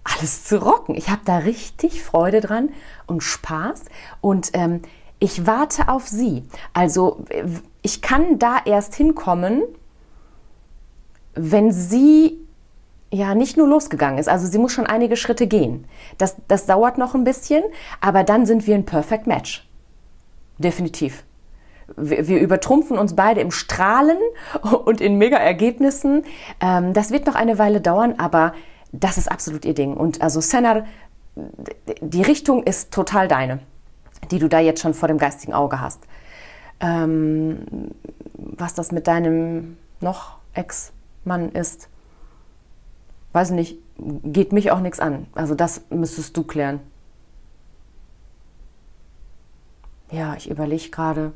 alles 0.02 0.44
zu 0.44 0.62
rocken. 0.62 0.96
Ich 0.96 1.08
habe 1.08 1.22
da 1.24 1.38
richtig 1.38 2.02
Freude 2.02 2.40
dran 2.40 2.70
und 3.06 3.22
Spaß 3.22 3.84
und 4.20 4.50
ähm, 4.52 4.82
ich 5.20 5.46
warte 5.46 5.88
auf 5.88 6.08
sie. 6.08 6.44
Also 6.74 7.24
ich 7.82 8.02
kann 8.02 8.38
da 8.38 8.58
erst 8.64 8.94
hinkommen, 8.96 9.62
wenn 11.34 11.72
sie 11.72 12.40
ja 13.10 13.34
nicht 13.34 13.56
nur 13.56 13.68
losgegangen 13.68 14.18
ist, 14.18 14.28
also 14.28 14.46
sie 14.48 14.58
muss 14.58 14.72
schon 14.72 14.86
einige 14.86 15.16
Schritte 15.16 15.46
gehen. 15.46 15.86
Das, 16.18 16.36
das 16.48 16.66
dauert 16.66 16.98
noch 16.98 17.14
ein 17.14 17.24
bisschen, 17.24 17.62
aber 18.00 18.24
dann 18.24 18.44
sind 18.44 18.66
wir 18.66 18.74
ein 18.74 18.84
Perfect 18.84 19.28
Match. 19.28 19.68
Definitiv. 20.58 21.22
Wir, 21.96 22.40
übertrumpfen 22.40 22.98
uns 22.98 23.14
beide 23.14 23.40
im 23.40 23.50
Strahlen 23.50 24.18
und 24.84 25.00
in 25.00 25.18
Mega-Ergebnissen. 25.18 26.24
Ähm, 26.60 26.92
das 26.92 27.10
wird 27.10 27.26
noch 27.26 27.34
eine 27.34 27.58
Weile 27.58 27.80
dauern, 27.80 28.14
aber 28.18 28.54
das 28.92 29.18
ist 29.18 29.30
absolut 29.30 29.64
ihr 29.64 29.74
Ding. 29.74 29.94
Und 29.94 30.22
also 30.22 30.40
Senar, 30.40 30.86
die 32.00 32.22
Richtung 32.22 32.62
ist 32.62 32.92
total 32.92 33.28
deine, 33.28 33.60
die 34.30 34.38
du 34.38 34.48
da 34.48 34.60
jetzt 34.60 34.80
schon 34.80 34.94
vor 34.94 35.08
dem 35.08 35.18
geistigen 35.18 35.52
Auge 35.52 35.80
hast. 35.80 36.00
Ähm, 36.80 37.90
was 38.34 38.74
das 38.74 38.92
mit 38.92 39.06
deinem 39.06 39.76
noch 40.00 40.38
Ex 40.54 40.92
Mann 41.24 41.50
ist, 41.52 41.88
weiß 43.32 43.50
nicht, 43.50 43.78
geht 43.96 44.52
mich 44.52 44.70
auch 44.70 44.80
nichts 44.80 45.00
an. 45.00 45.26
Also 45.34 45.54
das 45.54 45.82
müsstest 45.90 46.36
du 46.36 46.44
klären. 46.44 46.80
Ja, 50.10 50.34
ich 50.36 50.48
überlege 50.48 50.90
gerade, 50.90 51.32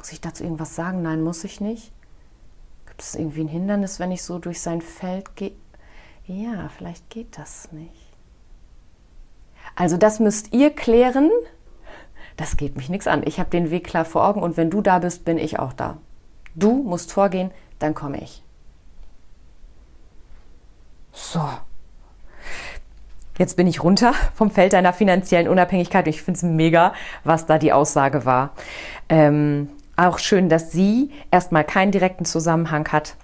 muss 0.00 0.12
ich 0.12 0.20
dazu 0.22 0.44
irgendwas 0.44 0.74
sagen? 0.74 1.02
Nein, 1.02 1.20
muss 1.20 1.44
ich 1.44 1.60
nicht. 1.60 1.92
Gibt 2.86 3.02
es 3.02 3.14
irgendwie 3.14 3.42
ein 3.42 3.48
Hindernis, 3.48 4.00
wenn 4.00 4.10
ich 4.10 4.22
so 4.22 4.38
durch 4.38 4.62
sein 4.62 4.80
Feld 4.80 5.36
gehe? 5.36 5.52
Ja, 6.26 6.70
vielleicht 6.74 7.10
geht 7.10 7.36
das 7.36 7.70
nicht. 7.70 8.08
Also 9.76 9.98
das 9.98 10.18
müsst 10.18 10.54
ihr 10.54 10.70
klären. 10.70 11.30
Das 12.38 12.56
geht 12.56 12.76
mich 12.76 12.88
nichts 12.88 13.06
an. 13.06 13.22
Ich 13.26 13.38
habe 13.38 13.50
den 13.50 13.70
Weg 13.70 13.84
klar 13.84 14.06
vor 14.06 14.26
Augen 14.26 14.42
und 14.42 14.56
wenn 14.56 14.70
du 14.70 14.80
da 14.80 15.00
bist, 15.00 15.26
bin 15.26 15.36
ich 15.36 15.58
auch 15.58 15.74
da. 15.74 15.98
Du 16.54 16.82
musst 16.82 17.12
vorgehen, 17.12 17.50
dann 17.78 17.94
komme 17.94 18.22
ich. 18.22 18.42
So. 21.12 21.46
Jetzt 23.36 23.56
bin 23.58 23.66
ich 23.66 23.84
runter 23.84 24.14
vom 24.34 24.50
Feld 24.50 24.72
deiner 24.72 24.94
finanziellen 24.94 25.48
Unabhängigkeit. 25.48 26.08
Ich 26.08 26.22
finde 26.22 26.38
es 26.38 26.42
mega, 26.42 26.94
was 27.22 27.44
da 27.44 27.58
die 27.58 27.74
Aussage 27.74 28.24
war. 28.24 28.54
Ähm, 29.10 29.68
auch 30.08 30.18
schön, 30.18 30.48
dass 30.48 30.72
sie 30.72 31.10
erstmal 31.30 31.64
keinen 31.64 31.92
direkten 31.92 32.24
Zusammenhang 32.24 32.88
hat 32.88 33.16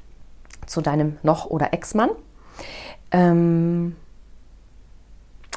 zu 0.66 0.80
deinem 0.80 1.18
Noch- 1.22 1.46
oder 1.46 1.72
Ex-Mann. 1.72 2.10
Ähm, 3.10 3.96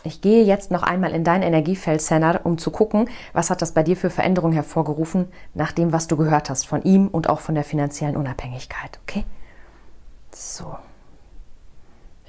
ich 0.04 0.22
gehe 0.22 0.44
jetzt 0.44 0.72
noch 0.72 0.84
einmal 0.84 1.12
in 1.12 1.24
dein 1.24 1.42
Energiefeld, 1.42 2.02
Senar, 2.02 2.46
um 2.46 2.58
zu 2.58 2.72
gucken, 2.72 3.10
was 3.34 3.50
hat 3.50 3.62
das 3.62 3.74
bei 3.74 3.84
dir 3.84 3.98
für 3.98 4.10
Veränderungen 4.10 4.54
hervorgerufen, 4.54 5.28
nach 5.54 5.72
dem, 5.72 5.92
was 5.92 6.08
du 6.08 6.16
gehört 6.16 6.50
hast 6.50 6.66
von 6.66 6.84
ihm 6.84 7.08
und 7.10 7.30
auch 7.30 7.42
von 7.42 7.56
der 7.56 7.66
finanziellen 7.66 8.16
Unabhängigkeit. 8.16 9.00
Okay? 9.04 9.26
So. 10.32 10.78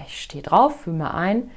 Ich 0.05 0.21
stehe 0.23 0.43
drauf, 0.43 0.81
fühle 0.81 0.97
mal 0.97 1.11
ein. 1.11 1.51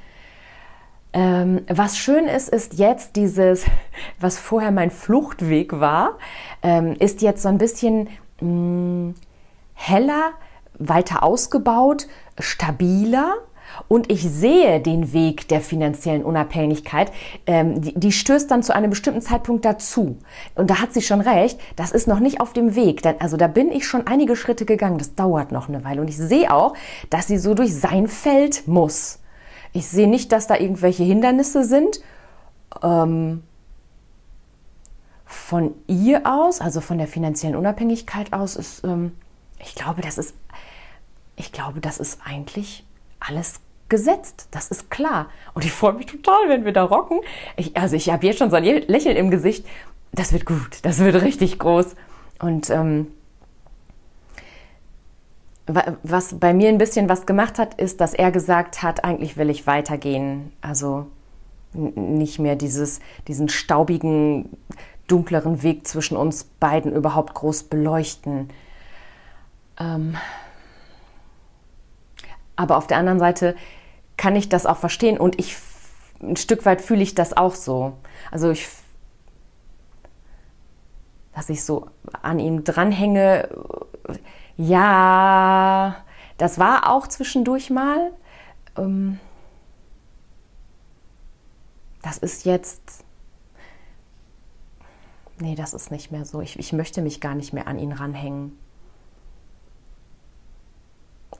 Ähm, 1.14 1.62
was 1.68 1.96
schön 1.96 2.26
ist, 2.26 2.48
ist 2.48 2.74
jetzt 2.74 3.14
dieses, 3.14 3.64
was 4.20 4.36
vorher 4.38 4.72
mein 4.72 4.90
Fluchtweg 4.90 5.78
war, 5.78 6.18
ähm, 6.62 6.96
ist 6.98 7.22
jetzt 7.22 7.42
so 7.42 7.48
ein 7.48 7.58
bisschen 7.58 8.08
mh, 8.40 8.48
mm, 8.48 9.14
heller, 9.74 10.32
weiter 10.76 11.22
ausgebaut, 11.22 12.08
stabiler 12.40 13.34
und 13.86 14.10
ich 14.10 14.22
sehe 14.22 14.80
den 14.80 15.12
Weg 15.12 15.46
der 15.48 15.60
finanziellen 15.60 16.24
Unabhängigkeit, 16.24 17.12
ähm, 17.46 17.80
die, 17.80 17.94
die, 17.94 18.12
stößt 18.12 18.50
dann 18.50 18.64
zu 18.64 18.74
einem 18.74 18.90
bestimmten 18.90 19.20
Zeitpunkt 19.20 19.64
dazu. 19.64 20.18
Und 20.56 20.70
da 20.70 20.80
hat 20.80 20.92
sie 20.92 21.02
schon 21.02 21.20
recht, 21.20 21.60
das 21.76 21.92
ist 21.92 22.08
noch 22.08 22.20
nicht 22.20 22.40
auf 22.40 22.52
dem 22.52 22.74
Weg. 22.74 23.02
Denn, 23.02 23.20
also 23.20 23.36
da 23.36 23.46
bin 23.46 23.70
ich 23.70 23.86
schon 23.86 24.06
einige 24.08 24.34
Schritte 24.34 24.64
gegangen, 24.64 24.98
das 24.98 25.14
dauert 25.14 25.52
noch 25.52 25.68
eine 25.68 25.84
Weile. 25.84 26.00
Und 26.00 26.08
ich 26.08 26.16
sehe 26.16 26.52
auch, 26.52 26.74
dass 27.10 27.26
sie 27.28 27.38
so 27.38 27.54
durch 27.54 27.74
sein 27.74 28.08
Feld 28.08 28.66
muss. 28.66 29.20
Ich 29.74 29.88
sehe 29.88 30.08
nicht, 30.08 30.32
dass 30.32 30.46
da 30.46 30.56
irgendwelche 30.56 31.02
Hindernisse 31.02 31.64
sind. 31.64 32.00
Ähm, 32.82 33.42
von 35.26 35.74
ihr 35.88 36.22
aus, 36.24 36.60
also 36.60 36.80
von 36.80 36.96
der 36.96 37.08
finanziellen 37.08 37.56
Unabhängigkeit 37.56 38.32
aus, 38.32 38.54
ist, 38.54 38.84
ähm, 38.84 39.12
ich 39.58 39.74
glaube, 39.74 40.00
das 40.00 40.16
ist, 40.16 40.34
ich 41.36 41.50
glaube, 41.50 41.80
das 41.80 41.98
ist 41.98 42.20
eigentlich 42.24 42.84
alles 43.18 43.60
gesetzt. 43.88 44.46
Das 44.52 44.68
ist 44.68 44.90
klar. 44.90 45.28
Und 45.54 45.64
ich 45.64 45.72
freue 45.72 45.94
mich 45.94 46.06
total, 46.06 46.48
wenn 46.48 46.64
wir 46.64 46.72
da 46.72 46.84
rocken. 46.84 47.20
Ich, 47.56 47.76
also 47.76 47.96
ich 47.96 48.10
habe 48.10 48.24
jetzt 48.26 48.38
schon 48.38 48.50
so 48.50 48.56
ein 48.56 48.64
Lächeln 48.64 49.16
im 49.16 49.30
Gesicht. 49.30 49.66
Das 50.12 50.32
wird 50.32 50.46
gut. 50.46 50.78
Das 50.82 51.00
wird 51.00 51.20
richtig 51.20 51.58
groß. 51.58 51.96
Und 52.38 52.70
ähm, 52.70 53.08
was 55.66 56.38
bei 56.38 56.52
mir 56.52 56.68
ein 56.68 56.78
bisschen 56.78 57.08
was 57.08 57.26
gemacht 57.26 57.58
hat, 57.58 57.74
ist, 57.74 58.00
dass 58.00 58.12
er 58.14 58.30
gesagt 58.30 58.82
hat, 58.82 59.04
eigentlich 59.04 59.36
will 59.36 59.48
ich 59.48 59.66
weitergehen. 59.66 60.52
Also 60.60 61.06
nicht 61.72 62.38
mehr 62.38 62.54
dieses, 62.54 63.00
diesen 63.28 63.48
staubigen, 63.48 64.50
dunkleren 65.06 65.62
Weg 65.62 65.86
zwischen 65.86 66.16
uns 66.16 66.44
beiden 66.44 66.92
überhaupt 66.92 67.34
groß 67.34 67.64
beleuchten. 67.64 68.50
Ähm, 69.78 70.16
aber 72.56 72.76
auf 72.76 72.86
der 72.86 72.98
anderen 72.98 73.18
Seite 73.18 73.56
kann 74.16 74.36
ich 74.36 74.48
das 74.48 74.66
auch 74.66 74.76
verstehen 74.76 75.18
und 75.18 75.38
ich 75.38 75.56
ein 76.22 76.36
Stück 76.36 76.64
weit 76.64 76.80
fühle 76.80 77.02
ich 77.02 77.14
das 77.14 77.36
auch 77.36 77.54
so. 77.54 77.94
Also 78.30 78.50
ich 78.50 78.68
dass 81.34 81.48
ich 81.50 81.64
so 81.64 81.88
an 82.22 82.38
ihm 82.38 82.64
dranhänge. 82.64 83.48
Ja, 84.56 85.96
das 86.38 86.58
war 86.58 86.90
auch 86.90 87.06
zwischendurch 87.06 87.70
mal. 87.70 88.12
Ähm, 88.76 89.18
das 92.02 92.18
ist 92.18 92.44
jetzt. 92.44 93.04
Nee, 95.40 95.56
das 95.56 95.74
ist 95.74 95.90
nicht 95.90 96.12
mehr 96.12 96.24
so. 96.24 96.40
Ich, 96.40 96.58
ich 96.58 96.72
möchte 96.72 97.02
mich 97.02 97.20
gar 97.20 97.34
nicht 97.34 97.52
mehr 97.52 97.66
an 97.66 97.78
ihn 97.78 97.92
ranhängen. 97.92 98.56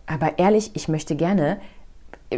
Aber 0.07 0.39
ehrlich, 0.39 0.73
ich 0.75 0.89
möchte 0.89 1.17
gerne, 1.17 1.61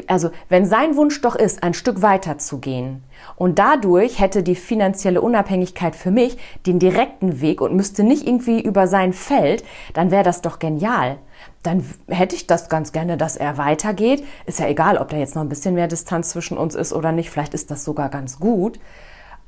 also 0.06 0.30
wenn 0.48 0.66
sein 0.66 0.96
Wunsch 0.96 1.20
doch 1.20 1.36
ist, 1.36 1.62
ein 1.62 1.74
Stück 1.74 2.02
weiter 2.02 2.38
zu 2.38 2.58
gehen 2.58 3.02
und 3.36 3.58
dadurch 3.58 4.20
hätte 4.20 4.42
die 4.42 4.54
finanzielle 4.54 5.20
Unabhängigkeit 5.20 5.96
für 5.96 6.10
mich 6.10 6.36
den 6.66 6.78
direkten 6.78 7.40
Weg 7.40 7.60
und 7.60 7.74
müsste 7.74 8.02
nicht 8.02 8.26
irgendwie 8.26 8.60
über 8.60 8.88
sein 8.88 9.12
Feld, 9.12 9.64
dann 9.94 10.10
wäre 10.10 10.22
das 10.22 10.42
doch 10.42 10.58
genial. 10.58 11.18
Dann 11.62 11.84
hätte 12.08 12.36
ich 12.36 12.46
das 12.46 12.68
ganz 12.68 12.92
gerne, 12.92 13.16
dass 13.16 13.36
er 13.36 13.58
weitergeht. 13.58 14.24
Ist 14.46 14.60
ja 14.60 14.66
egal, 14.66 14.98
ob 14.98 15.08
da 15.08 15.16
jetzt 15.16 15.34
noch 15.34 15.42
ein 15.42 15.48
bisschen 15.48 15.74
mehr 15.74 15.88
Distanz 15.88 16.30
zwischen 16.30 16.58
uns 16.58 16.74
ist 16.74 16.92
oder 16.92 17.12
nicht. 17.12 17.30
Vielleicht 17.30 17.54
ist 17.54 17.70
das 17.70 17.84
sogar 17.84 18.08
ganz 18.08 18.38
gut. 18.38 18.78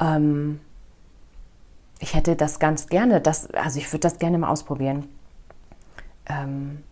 Ähm 0.01 0.61
ich 2.01 2.15
hätte 2.15 2.37
das 2.37 2.61
ganz 2.61 2.87
gerne, 2.87 3.21
das, 3.21 3.51
also 3.51 3.79
ich 3.79 3.93
würde 3.93 4.03
das 4.03 4.19
gerne 4.19 4.39
mal 4.39 4.51
ausprobieren. 4.51 5.09
Ähm 6.27 6.85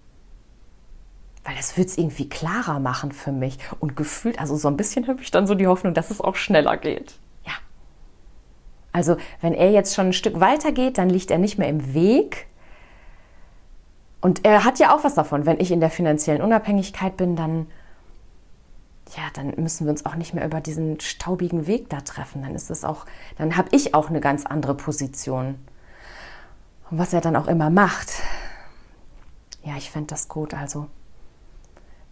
weil 1.46 1.54
das 1.54 1.76
wird 1.76 1.88
es 1.88 1.96
irgendwie 1.96 2.28
klarer 2.28 2.80
machen 2.80 3.12
für 3.12 3.30
mich. 3.30 3.58
Und 3.78 3.96
gefühlt, 3.96 4.40
also 4.40 4.56
so 4.56 4.66
ein 4.66 4.76
bisschen 4.76 5.06
habe 5.06 5.22
ich 5.22 5.30
dann 5.30 5.46
so 5.46 5.54
die 5.54 5.68
Hoffnung, 5.68 5.94
dass 5.94 6.10
es 6.10 6.20
auch 6.20 6.34
schneller 6.34 6.76
geht. 6.76 7.18
Ja. 7.44 7.52
Also, 8.92 9.16
wenn 9.40 9.54
er 9.54 9.70
jetzt 9.70 9.94
schon 9.94 10.06
ein 10.06 10.12
Stück 10.12 10.40
weiter 10.40 10.72
geht, 10.72 10.98
dann 10.98 11.08
liegt 11.08 11.30
er 11.30 11.38
nicht 11.38 11.56
mehr 11.56 11.68
im 11.68 11.94
Weg. 11.94 12.48
Und 14.20 14.44
er 14.44 14.64
hat 14.64 14.80
ja 14.80 14.92
auch 14.92 15.04
was 15.04 15.14
davon. 15.14 15.46
Wenn 15.46 15.60
ich 15.60 15.70
in 15.70 15.78
der 15.78 15.90
finanziellen 15.90 16.42
Unabhängigkeit 16.42 17.16
bin, 17.16 17.36
dann, 17.36 17.68
ja, 19.16 19.22
dann 19.34 19.54
müssen 19.56 19.86
wir 19.86 19.92
uns 19.92 20.04
auch 20.04 20.16
nicht 20.16 20.34
mehr 20.34 20.44
über 20.44 20.60
diesen 20.60 20.98
staubigen 20.98 21.68
Weg 21.68 21.88
da 21.90 22.00
treffen. 22.00 22.42
Dann 22.42 22.56
ist 22.56 22.70
es 22.70 22.84
auch, 22.84 23.06
dann 23.38 23.56
habe 23.56 23.68
ich 23.70 23.94
auch 23.94 24.08
eine 24.08 24.20
ganz 24.20 24.46
andere 24.46 24.74
Position. 24.74 25.54
Und 26.90 26.98
was 26.98 27.12
er 27.12 27.20
dann 27.20 27.36
auch 27.36 27.46
immer 27.46 27.70
macht. 27.70 28.14
Ja, 29.62 29.76
ich 29.76 29.92
fände 29.92 30.08
das 30.08 30.26
gut. 30.26 30.52
Also, 30.52 30.88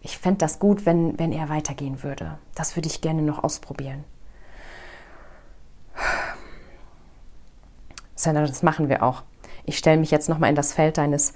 ich 0.05 0.19
fände 0.19 0.37
das 0.37 0.59
gut, 0.59 0.85
wenn, 0.85 1.17
wenn 1.17 1.31
er 1.31 1.49
weitergehen 1.49 2.03
würde. 2.03 2.37
Das 2.53 2.75
würde 2.75 2.87
ich 2.87 3.01
gerne 3.01 3.23
noch 3.23 3.43
ausprobieren. 3.43 4.03
Sandra, 8.13 8.45
das 8.45 8.61
machen 8.61 8.87
wir 8.87 9.01
auch. 9.01 9.23
Ich 9.65 9.79
stelle 9.79 9.97
mich 9.97 10.11
jetzt 10.11 10.29
nochmal 10.29 10.51
in 10.51 10.55
das 10.55 10.73
Feld 10.73 10.99
deines 10.99 11.33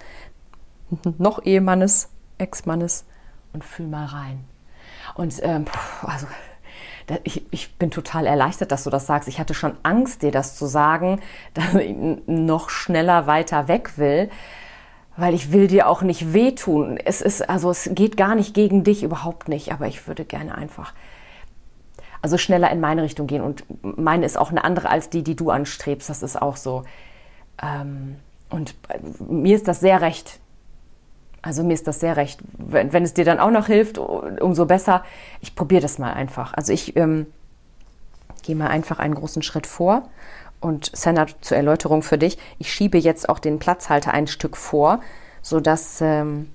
noch 1.18 1.44
Ehemannes, 1.44 2.10
Ex-Mannes 2.38 3.06
und 3.54 3.64
fühl 3.64 3.88
mal 3.88 4.06
rein. 4.06 4.46
Und 5.16 5.40
ähm, 5.42 5.66
also 6.04 6.28
ich, 7.24 7.44
ich, 7.50 7.76
bin 7.78 7.90
total 7.90 8.28
erleichtert, 8.28 8.72
dass 8.72 8.84
du 8.84 8.92
das 8.92 9.08
sagst. 9.08 9.28
Ich 9.28 9.40
hatte 9.40 9.56
schon 9.56 9.78
Angst, 9.82 10.22
dir 10.22 10.32
das 10.32 10.56
zu 10.56 10.68
sagen, 10.68 11.22
dass 11.56 11.74
ich 11.74 11.96
noch 12.28 12.70
schneller 12.70 13.26
weiter 13.26 13.68
weg 13.68 13.98
will 13.98 14.30
weil 15.20 15.34
ich 15.34 15.52
will 15.52 15.68
dir 15.68 15.88
auch 15.88 16.02
nicht 16.02 16.34
wehtun. 16.34 16.98
Es 16.98 17.22
ist, 17.22 17.50
also 17.50 17.70
es 17.70 17.90
geht 17.94 18.18
gar 18.18 18.36
nicht 18.36 18.54
gegen 18.54 18.84
dich, 18.84 19.04
überhaupt 19.04 19.50
nicht, 19.50 19.72
aber 19.72 19.88
ich 19.88 20.08
würde 20.08 20.26
gerne 20.26 20.56
einfach, 20.56 20.94
also 22.22 22.38
schneller 22.38 22.72
in 22.72 22.80
meine 22.80 23.04
Richtung 23.04 23.28
gehen 23.28 23.42
und 23.42 23.64
meine 23.82 24.26
ist 24.26 24.38
auch 24.38 24.52
eine 24.52 24.64
andere 24.64 24.90
als 24.90 25.10
die, 25.10 25.24
die 25.24 25.36
du 25.36 25.50
anstrebst, 25.50 26.10
das 26.10 26.24
ist 26.24 26.42
auch 26.42 26.56
so. 26.56 26.84
Ähm, 27.62 28.16
und 28.50 28.76
mir 29.20 29.56
ist 29.56 29.68
das 29.68 29.80
sehr 29.80 30.02
recht. 30.02 30.40
Also 31.42 31.64
mir 31.64 31.74
ist 31.74 31.88
das 31.88 32.00
sehr 32.00 32.18
recht. 32.18 32.40
Wenn, 32.58 32.92
wenn 32.92 33.04
es 33.04 33.14
dir 33.14 33.24
dann 33.24 33.40
auch 33.40 33.52
noch 33.52 33.68
hilft, 33.68 33.98
umso 33.98 34.66
besser. 34.66 35.04
Ich 35.40 35.56
probiere 35.56 35.82
das 35.82 36.00
mal 36.00 36.12
einfach. 36.12 36.54
Also 36.54 36.74
ich 36.74 36.98
ähm, 36.98 37.28
gehe 38.44 38.56
mal 38.56 38.68
einfach 38.68 39.00
einen 39.00 39.16
großen 39.16 39.42
Schritt 39.42 39.68
vor 39.68 40.10
und 40.62 40.92
Senna, 40.94 41.28
zur 41.42 41.58
Erläuterung 41.58 42.02
für 42.02 42.18
dich, 42.18 42.38
ich 42.58 42.72
schiebe 42.72 42.98
jetzt 42.98 43.30
auch 43.30 43.40
den 43.40 43.60
Platzhalter 43.60 44.14
ein 44.14 44.28
Stück 44.28 44.58
vor, 44.58 45.02
sodass 45.42 46.02
ähm, 46.02 46.50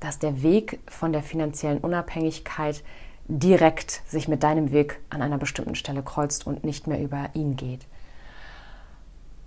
dass 0.00 0.18
der 0.18 0.42
Weg 0.42 0.78
von 0.86 1.12
der 1.12 1.22
finanziellen 1.22 1.78
Unabhängigkeit 1.78 2.82
direkt 3.26 4.02
sich 4.06 4.28
mit 4.28 4.42
deinem 4.42 4.72
Weg 4.72 5.00
an 5.10 5.22
einer 5.22 5.38
bestimmten 5.38 5.74
Stelle 5.74 6.02
kreuzt 6.02 6.46
und 6.46 6.64
nicht 6.64 6.86
mehr 6.86 7.00
über 7.00 7.30
ihn 7.34 7.56
geht. 7.56 7.80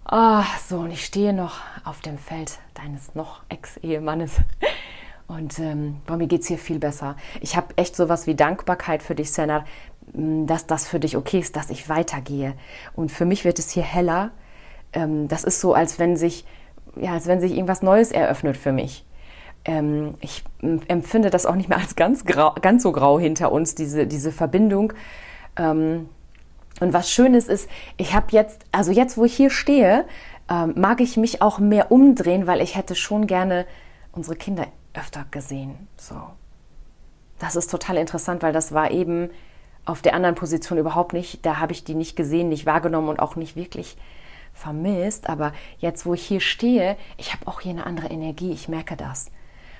Ah, 0.06 0.44
so, 0.68 0.80
und 0.80 0.92
ich 0.92 1.06
stehe 1.06 1.34
noch 1.34 1.60
auf 1.84 2.02
dem 2.02 2.18
Feld 2.18 2.60
deines 2.74 3.16
noch 3.16 3.42
Ex-Ehemannes. 3.50 4.34
Und 5.28 5.60
ähm, 5.60 6.02
bei 6.06 6.18
mir 6.18 6.28
geht 6.28 6.42
es 6.42 6.48
hier 6.48 6.58
viel 6.58 6.80
besser. 6.80 7.16
Ich 7.40 7.56
habe 7.56 7.78
echt 7.78 7.96
sowas 7.96 8.28
wie 8.28 8.36
Dankbarkeit 8.36 9.02
für 9.02 9.16
dich, 9.16 9.32
Senna, 9.32 9.64
dass 10.14 10.68
das 10.68 10.88
für 10.88 11.00
dich 11.00 11.16
okay 11.18 11.40
ist, 11.40 11.56
dass 11.56 11.70
ich 11.70 11.88
weitergehe. 11.90 12.54
Und 12.96 13.12
für 13.12 13.26
mich 13.26 13.46
wird 13.46 13.60
es 13.60 13.72
hier 13.72 13.84
heller. 13.84 14.32
Ähm, 14.94 15.28
das 15.28 15.44
ist 15.44 15.62
so, 15.62 15.74
als 15.74 16.00
wenn 16.00 16.18
sich, 16.18 16.46
ja, 16.96 17.14
als 17.14 17.28
wenn 17.28 17.40
sich 17.40 17.54
irgendwas 17.54 17.82
Neues 17.82 18.12
eröffnet 18.12 18.58
für 18.58 18.72
mich. 18.72 19.06
Ähm, 19.64 20.16
ich 20.20 20.44
empfinde 20.62 21.30
das 21.30 21.46
auch 21.46 21.56
nicht 21.56 21.70
mehr 21.70 21.78
als 21.78 21.96
ganz, 21.96 22.26
grau, 22.26 22.54
ganz 22.62 22.84
so 22.84 22.92
grau 22.92 23.20
hinter 23.20 23.52
uns, 23.52 23.76
diese, 23.76 24.08
diese 24.08 24.32
Verbindung. 24.32 24.94
Ähm, 25.56 26.10
und 26.80 26.94
was 26.94 27.12
Schönes 27.12 27.48
ist, 27.48 27.70
ich 27.98 28.14
habe 28.16 28.28
jetzt, 28.32 28.66
also 28.72 28.92
jetzt, 28.92 29.18
wo 29.18 29.26
ich 29.26 29.36
hier 29.36 29.50
stehe, 29.52 30.06
mag 30.76 31.00
ich 31.00 31.16
mich 31.16 31.42
auch 31.42 31.60
mehr 31.60 31.94
umdrehen, 31.94 32.46
weil 32.46 32.60
ich 32.60 32.76
hätte 32.76 32.96
schon 32.96 33.26
gerne 33.26 33.66
unsere 34.12 34.36
Kinder 34.36 34.68
öfter 34.94 35.26
gesehen. 35.32 35.88
So. 35.96 36.16
Das 37.40 37.56
ist 37.56 37.72
total 37.72 37.98
interessant, 37.98 38.44
weil 38.44 38.52
das 38.52 38.74
war 38.74 38.92
eben 38.92 39.30
auf 39.86 40.02
der 40.02 40.14
anderen 40.14 40.36
Position 40.36 40.78
überhaupt 40.78 41.14
nicht. 41.14 41.46
Da 41.46 41.60
habe 41.60 41.74
ich 41.74 41.84
die 41.84 41.96
nicht 41.96 42.16
gesehen, 42.16 42.50
nicht 42.50 42.66
wahrgenommen 42.66 43.10
und 43.10 43.20
auch 43.20 43.36
nicht 43.36 43.56
wirklich 43.56 43.98
vermisst. 44.54 45.30
Aber 45.30 45.54
jetzt, 45.80 46.06
wo 46.06 46.14
ich 46.14 46.24
hier 46.24 46.40
stehe, 46.40 46.98
ich 47.18 47.34
habe 47.34 47.48
auch 47.48 47.62
hier 47.62 47.72
eine 47.72 47.86
andere 47.86 48.08
Energie. 48.08 48.52
Ich 48.52 48.68
merke 48.68 48.96
das. 48.96 49.32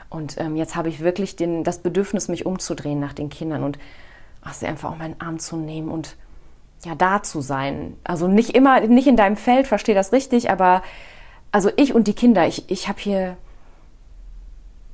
Und 0.10 0.38
ähm, 0.40 0.56
jetzt 0.56 0.76
habe 0.76 0.90
ich 0.90 1.00
wirklich 1.00 1.36
den, 1.36 1.64
das 1.64 1.80
Bedürfnis, 1.80 2.28
mich 2.28 2.46
umzudrehen 2.46 3.00
nach 3.00 3.14
den 3.14 3.30
Kindern 3.30 3.64
und 3.64 3.80
ach, 4.42 4.54
sie 4.54 4.66
einfach 4.66 4.92
auch 4.92 4.98
meinen 4.98 5.20
Arm 5.22 5.40
zu 5.40 5.56
nehmen 5.56 5.90
und 5.90 6.18
ja, 6.84 6.96
da 6.96 7.24
zu 7.24 7.42
sein. 7.42 7.96
Also 8.04 8.28
nicht 8.28 8.50
immer, 8.50 8.82
nicht 8.82 9.08
in 9.08 9.16
deinem 9.16 9.38
Feld, 9.38 9.68
verstehe 9.68 9.96
das 9.96 10.12
richtig, 10.12 10.50
aber 10.50 10.82
also 11.52 11.70
ich 11.78 11.94
und 11.94 12.08
die 12.08 12.14
Kinder, 12.14 12.48
ich, 12.48 12.70
ich 12.70 12.88
habe 12.88 13.00
hier, 13.00 13.38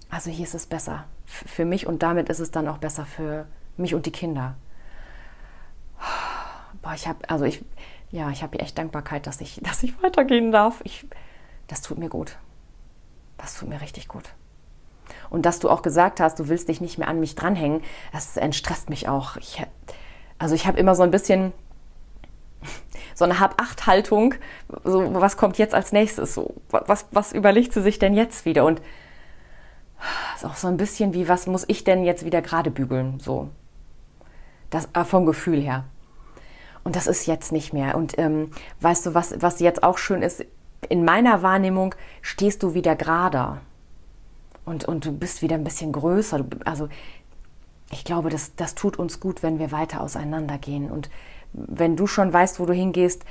also 0.10 0.30
hier 0.30 0.46
ist 0.46 0.54
es 0.54 0.66
besser 0.66 1.06
für 1.26 1.66
mich 1.66 1.88
und 1.88 2.04
damit 2.04 2.30
ist 2.30 2.40
es 2.40 2.52
dann 2.52 2.68
auch 2.68 2.78
besser 2.78 3.06
für 3.06 3.48
mich 3.76 3.96
und 3.96 4.06
die 4.06 4.12
Kinder 4.12 4.56
boah, 6.88 6.94
ich 6.94 7.06
habe, 7.06 7.30
also 7.30 7.44
ich, 7.44 7.66
ja, 8.12 8.30
ich 8.30 8.44
habe 8.44 8.60
echt 8.60 8.78
Dankbarkeit, 8.78 9.28
dass 9.28 9.42
ich, 9.42 9.60
dass 9.64 9.84
ich 9.84 10.02
weitergehen 10.02 10.52
darf. 10.52 10.82
Ich, 10.84 11.06
das 11.68 11.82
tut 11.82 11.98
mir 11.98 12.10
gut. 12.10 12.38
Das 13.38 13.58
tut 13.60 13.68
mir 13.68 13.82
richtig 13.82 14.08
gut. 14.08 14.24
Und 15.30 15.46
dass 15.46 15.60
du 15.60 15.70
auch 15.70 15.82
gesagt 15.82 16.20
hast, 16.20 16.40
du 16.40 16.48
willst 16.48 16.70
dich 16.70 16.82
nicht 16.82 16.98
mehr 16.98 17.08
an 17.08 17.20
mich 17.20 17.36
dranhängen, 17.36 17.84
das 18.14 18.38
entstresst 18.38 18.90
mich 18.90 19.08
auch. 19.10 19.36
Ich, 19.38 19.62
also 20.38 20.56
ich 20.56 20.66
habe 20.66 20.80
immer 20.80 20.96
so 20.96 21.04
ein 21.04 21.12
bisschen 21.12 21.52
so 23.16 23.26
eine 23.26 23.40
Hab-Acht-Haltung, 23.40 24.36
so, 24.84 25.14
was 25.14 25.36
kommt 25.36 25.58
jetzt 25.58 25.76
als 25.76 25.92
nächstes? 25.92 26.34
So, 26.34 26.56
was, 26.70 27.06
was 27.12 27.34
überlegt 27.34 27.74
sie 27.74 27.82
sich 27.82 28.00
denn 28.00 28.14
jetzt 28.14 28.46
wieder? 28.46 28.66
Und 28.66 28.82
ist 30.36 30.46
auch 30.46 30.56
so 30.56 30.68
ein 30.68 30.78
bisschen 30.78 31.14
wie, 31.14 31.28
was 31.28 31.48
muss 31.48 31.66
ich 31.68 31.84
denn 31.84 32.06
jetzt 32.06 32.24
wieder 32.24 32.42
gerade 32.42 32.72
bügeln? 32.72 33.20
So. 33.20 33.50
Das, 34.70 34.88
äh, 34.94 35.04
vom 35.04 35.26
Gefühl 35.26 35.62
her. 35.62 35.86
Und 36.88 36.96
das 36.96 37.06
ist 37.06 37.26
jetzt 37.26 37.52
nicht 37.52 37.74
mehr. 37.74 37.98
Und 37.98 38.18
ähm, 38.18 38.50
weißt 38.80 39.08
du, 39.08 39.14
was, 39.14 39.42
was 39.42 39.60
jetzt 39.60 39.84
auch 39.84 39.98
schön 39.98 40.22
ist, 40.22 40.46
in 40.88 41.04
meiner 41.04 41.44
Wahrnehmung 41.44 41.94
stehst 42.22 42.64
du 42.64 42.76
wieder 42.76 42.96
gerader. 42.96 43.60
Und, 44.64 44.86
und 44.86 45.04
du 45.04 45.12
bist 45.12 45.42
wieder 45.42 45.56
ein 45.56 45.66
bisschen 45.66 45.92
größer. 45.92 46.46
Also 46.64 46.88
ich 47.92 48.06
glaube, 48.06 48.30
das, 48.30 48.56
das 48.56 48.74
tut 48.74 48.98
uns 48.98 49.20
gut, 49.20 49.44
wenn 49.44 49.60
wir 49.60 49.74
weiter 49.74 50.00
auseinandergehen. 50.00 50.90
Und 50.90 51.10
wenn 51.52 51.98
du 51.98 52.08
schon 52.08 52.32
weißt, 52.32 52.58
wo 52.62 52.66
du 52.66 52.72
hingehst 52.72 53.26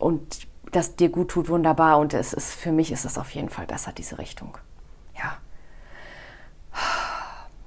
und 0.00 0.48
das 0.72 0.96
dir 0.96 1.08
gut 1.08 1.28
tut, 1.28 1.48
wunderbar. 1.48 2.00
Und 2.00 2.14
es 2.14 2.32
ist, 2.32 2.52
für 2.52 2.72
mich 2.72 2.90
ist 2.90 3.04
es 3.04 3.16
auf 3.16 3.30
jeden 3.30 3.48
Fall 3.48 3.66
besser, 3.66 3.92
diese 3.92 4.18
Richtung. 4.18 4.58
Ja. 5.16 5.36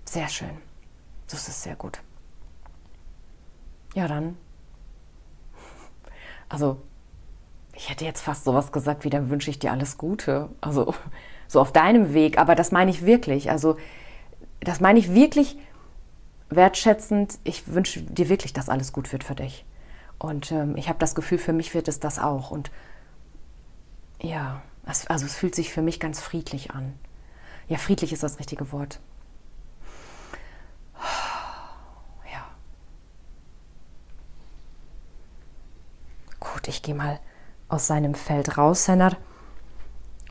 Sehr 0.03 0.27
schön. 0.27 0.57
Das 1.29 1.47
ist 1.47 1.63
sehr 1.63 1.75
gut. 1.75 2.01
Ja, 3.93 4.09
dann 4.09 4.35
also 6.51 6.77
ich 7.73 7.89
hätte 7.89 8.03
jetzt 8.03 8.21
fast 8.21 8.43
sowas 8.43 8.71
gesagt 8.71 9.05
wie, 9.05 9.09
dann 9.09 9.29
wünsche 9.29 9.49
ich 9.49 9.59
dir 9.59 9.71
alles 9.71 9.97
Gute. 9.97 10.49
Also 10.59 10.93
so 11.47 11.61
auf 11.61 11.71
deinem 11.71 12.13
Weg, 12.13 12.37
aber 12.37 12.55
das 12.55 12.71
meine 12.71 12.91
ich 12.91 13.05
wirklich. 13.05 13.49
Also 13.49 13.77
das 14.59 14.81
meine 14.81 14.99
ich 14.99 15.13
wirklich 15.13 15.57
wertschätzend. 16.49 17.39
Ich 17.45 17.67
wünsche 17.67 18.01
dir 18.01 18.27
wirklich, 18.27 18.51
dass 18.51 18.69
alles 18.69 18.91
gut 18.91 19.11
wird 19.13 19.23
für 19.23 19.35
dich. 19.35 19.65
Und 20.19 20.51
ähm, 20.51 20.75
ich 20.75 20.89
habe 20.89 20.99
das 20.99 21.15
Gefühl, 21.15 21.37
für 21.37 21.53
mich 21.53 21.73
wird 21.73 21.87
es 21.87 21.99
das 21.99 22.19
auch. 22.19 22.51
Und 22.51 22.69
ja, 24.21 24.61
also 24.83 25.25
es 25.25 25.35
fühlt 25.35 25.55
sich 25.55 25.71
für 25.71 25.81
mich 25.81 25.99
ganz 25.99 26.19
friedlich 26.19 26.71
an. 26.71 26.93
Ja, 27.69 27.77
friedlich 27.77 28.11
ist 28.11 28.23
das 28.23 28.39
richtige 28.39 28.73
Wort. 28.73 28.99
Gut, 36.61 36.67
ich 36.67 36.83
gehe 36.83 36.93
mal 36.93 37.19
aus 37.69 37.87
seinem 37.87 38.13
Feld 38.13 38.55
raus, 38.59 38.85
Senat. 38.85 39.17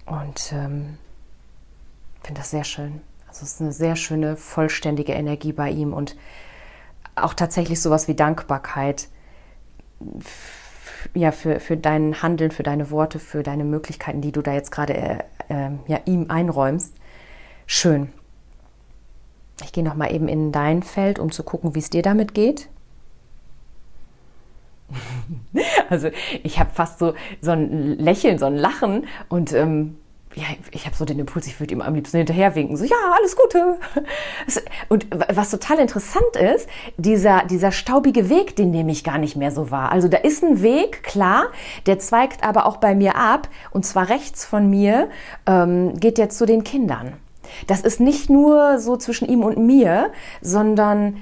Und 0.07 0.53
ähm, 0.53 0.97
finde 2.23 2.40
das 2.40 2.53
sehr 2.53 2.62
schön. 2.62 3.01
Also 3.27 3.43
es 3.43 3.55
ist 3.55 3.61
eine 3.61 3.73
sehr 3.73 3.97
schöne, 3.97 4.37
vollständige 4.37 5.12
Energie 5.12 5.53
bei 5.53 5.71
ihm 5.71 5.93
und 5.93 6.16
auch 7.16 7.35
tatsächlich 7.35 7.83
sowas 7.83 8.07
wie 8.07 8.14
Dankbarkeit 8.14 9.09
ja, 11.14 11.33
für, 11.33 11.59
für 11.59 11.77
dein 11.77 12.23
Handeln, 12.23 12.53
für 12.53 12.62
deine 12.62 12.93
Worte, 12.93 13.19
für 13.19 13.43
deine 13.43 13.64
Möglichkeiten, 13.64 14.21
die 14.21 14.31
du 14.31 14.40
da 14.40 14.53
jetzt 14.53 14.71
gerade 14.71 14.95
äh, 14.97 15.19
äh, 15.49 15.71
ja, 15.88 15.99
ihm 16.05 16.27
einräumst. 16.29 16.95
Schön. 17.66 18.12
Ich 19.64 19.73
gehe 19.73 19.83
nochmal 19.83 20.14
eben 20.14 20.29
in 20.29 20.53
dein 20.53 20.85
Feld, 20.85 21.19
um 21.19 21.33
zu 21.33 21.43
gucken, 21.43 21.75
wie 21.75 21.81
es 21.81 21.90
dir 21.90 22.03
damit 22.03 22.35
geht. 22.35 22.69
Also 25.88 26.09
ich 26.44 26.61
habe 26.61 26.70
fast 26.72 27.00
so, 27.00 27.14
so 27.40 27.50
ein 27.50 27.98
Lächeln, 27.98 28.38
so 28.38 28.46
ein 28.46 28.57
Lachen 28.57 29.07
und 29.29 29.53
ähm, 29.53 29.96
ja, 30.35 30.44
ich 30.70 30.87
habe 30.87 30.94
so 30.94 31.05
den 31.05 31.18
Impuls, 31.18 31.48
ich 31.48 31.59
würde 31.59 31.74
ihm 31.74 31.81
am 31.81 31.94
liebsten 31.94 32.18
hinterherwinken. 32.18 32.76
So, 32.76 32.85
ja, 32.85 32.96
alles 33.16 33.37
Gute. 33.37 33.79
Und 34.88 35.07
was 35.11 35.50
total 35.50 35.81
interessant 35.81 36.37
ist, 36.37 36.68
dieser, 36.96 37.44
dieser 37.46 37.72
staubige 37.72 38.29
Weg, 38.29 38.55
den 38.55 38.70
nehme 38.70 38.92
ich 38.92 39.03
gar 39.03 39.18
nicht 39.18 39.35
mehr 39.35 39.50
so 39.50 39.72
wahr. 39.72 39.90
Also 39.90 40.07
da 40.07 40.18
ist 40.18 40.44
ein 40.44 40.62
Weg, 40.62 41.03
klar, 41.03 41.46
der 41.87 41.98
zweigt 41.98 42.44
aber 42.44 42.66
auch 42.66 42.76
bei 42.76 42.94
mir 42.94 43.16
ab. 43.16 43.48
Und 43.72 43.85
zwar 43.85 44.09
rechts 44.09 44.44
von 44.44 44.70
mir 44.70 45.09
ähm, 45.46 45.98
geht 45.98 46.16
jetzt 46.16 46.38
zu 46.38 46.46
den 46.46 46.62
Kindern. 46.62 47.14
Das 47.66 47.81
ist 47.81 47.98
nicht 47.98 48.31
nur 48.31 48.79
so 48.79 48.96
zwischen 48.96 49.29
ihm 49.29 49.42
und 49.42 49.59
mir, 49.59 50.12
sondern 50.40 51.16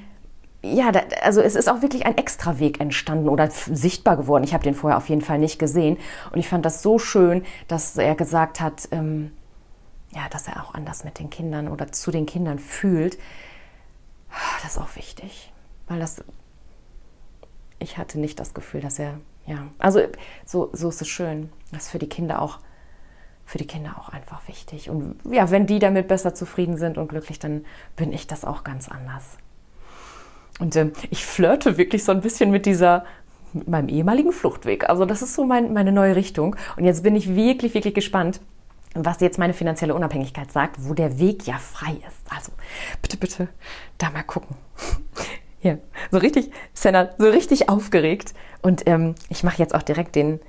ja, 0.62 0.90
da, 0.90 1.02
also 1.22 1.40
es 1.40 1.54
ist 1.54 1.68
auch 1.68 1.82
wirklich 1.82 2.04
ein 2.04 2.16
Extraweg 2.16 2.80
entstanden 2.80 3.28
oder 3.28 3.48
sichtbar 3.50 4.16
geworden. 4.16 4.42
Ich 4.42 4.54
habe 4.54 4.64
den 4.64 4.74
vorher 4.74 4.96
auf 4.96 5.08
jeden 5.08 5.22
Fall 5.22 5.38
nicht 5.38 5.58
gesehen. 5.58 5.98
Und 6.32 6.38
ich 6.38 6.48
fand 6.48 6.64
das 6.64 6.82
so 6.82 6.98
schön, 6.98 7.44
dass 7.68 7.96
er 7.96 8.16
gesagt 8.16 8.60
hat, 8.60 8.88
ähm, 8.90 9.30
ja, 10.10 10.28
dass 10.30 10.48
er 10.48 10.64
auch 10.64 10.74
anders 10.74 11.04
mit 11.04 11.20
den 11.20 11.30
Kindern 11.30 11.68
oder 11.68 11.92
zu 11.92 12.10
den 12.10 12.26
Kindern 12.26 12.58
fühlt. 12.58 13.18
Das 14.62 14.72
ist 14.72 14.78
auch 14.78 14.96
wichtig, 14.96 15.52
weil 15.86 16.00
das, 16.00 16.24
ich 17.78 17.96
hatte 17.96 18.18
nicht 18.18 18.40
das 18.40 18.52
Gefühl, 18.52 18.80
dass 18.80 18.98
er, 18.98 19.20
ja, 19.46 19.68
also 19.78 20.00
so, 20.44 20.70
so 20.72 20.88
ist 20.88 21.00
es 21.00 21.08
schön. 21.08 21.50
Das 21.70 21.84
ist 21.84 21.90
für 21.90 21.98
die 22.00 22.08
Kinder 22.08 22.42
auch, 22.42 22.58
für 23.44 23.58
die 23.58 23.66
Kinder 23.66 23.96
auch 23.98 24.08
einfach 24.08 24.46
wichtig. 24.48 24.90
Und 24.90 25.20
ja, 25.30 25.50
wenn 25.50 25.66
die 25.66 25.78
damit 25.78 26.08
besser 26.08 26.34
zufrieden 26.34 26.76
sind 26.76 26.98
und 26.98 27.08
glücklich, 27.08 27.38
dann 27.38 27.64
bin 27.94 28.12
ich 28.12 28.26
das 28.26 28.44
auch 28.44 28.64
ganz 28.64 28.88
anders. 28.88 29.38
Und 30.58 30.76
ähm, 30.76 30.92
ich 31.10 31.24
flirte 31.24 31.78
wirklich 31.78 32.04
so 32.04 32.12
ein 32.12 32.20
bisschen 32.20 32.50
mit 32.50 32.66
dieser, 32.66 33.04
mit 33.52 33.68
meinem 33.68 33.88
ehemaligen 33.88 34.32
Fluchtweg. 34.32 34.88
Also 34.88 35.04
das 35.04 35.22
ist 35.22 35.34
so 35.34 35.44
mein, 35.44 35.72
meine 35.72 35.92
neue 35.92 36.16
Richtung. 36.16 36.56
Und 36.76 36.84
jetzt 36.84 37.02
bin 37.02 37.14
ich 37.16 37.34
wirklich, 37.34 37.74
wirklich 37.74 37.94
gespannt, 37.94 38.40
was 38.94 39.20
jetzt 39.20 39.38
meine 39.38 39.54
finanzielle 39.54 39.94
Unabhängigkeit 39.94 40.50
sagt, 40.50 40.76
wo 40.78 40.94
der 40.94 41.18
Weg 41.18 41.46
ja 41.46 41.58
frei 41.58 41.92
ist. 42.06 42.34
Also 42.34 42.52
bitte, 43.02 43.16
bitte 43.16 43.48
da 43.98 44.10
mal 44.10 44.22
gucken. 44.22 44.56
ja, 45.62 45.78
so 46.10 46.18
richtig, 46.18 46.50
Senna, 46.72 47.10
so 47.18 47.28
richtig 47.28 47.68
aufgeregt. 47.68 48.34
Und 48.62 48.86
ähm, 48.86 49.14
ich 49.28 49.44
mache 49.44 49.58
jetzt 49.58 49.74
auch 49.74 49.82
direkt 49.82 50.16
den, 50.16 50.40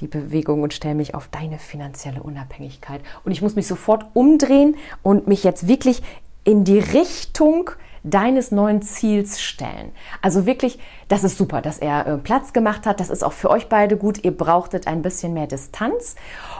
die 0.00 0.06
Bewegung 0.06 0.62
und 0.62 0.74
stelle 0.74 0.94
mich 0.94 1.14
auf 1.14 1.28
deine 1.28 1.58
finanzielle 1.58 2.22
Unabhängigkeit. 2.22 3.00
Und 3.24 3.32
ich 3.32 3.42
muss 3.42 3.56
mich 3.56 3.66
sofort 3.66 4.06
umdrehen 4.14 4.76
und 5.02 5.26
mich 5.26 5.44
jetzt 5.44 5.66
wirklich 5.68 6.02
in 6.44 6.64
die 6.64 6.78
Richtung 6.78 7.70
deines 8.02 8.50
neuen 8.50 8.82
Ziels 8.82 9.40
stellen. 9.40 9.92
Also 10.22 10.46
wirklich, 10.46 10.78
das 11.08 11.24
ist 11.24 11.38
super, 11.38 11.60
dass 11.62 11.78
er 11.78 12.06
äh, 12.06 12.18
Platz 12.18 12.52
gemacht 12.52 12.86
hat. 12.86 13.00
Das 13.00 13.10
ist 13.10 13.22
auch 13.22 13.32
für 13.32 13.50
euch 13.50 13.68
beide 13.68 13.96
gut. 13.96 14.24
Ihr 14.24 14.36
brauchtet 14.36 14.86
ein 14.86 15.02
bisschen 15.02 15.34
mehr 15.34 15.46
Distanz. 15.46 16.16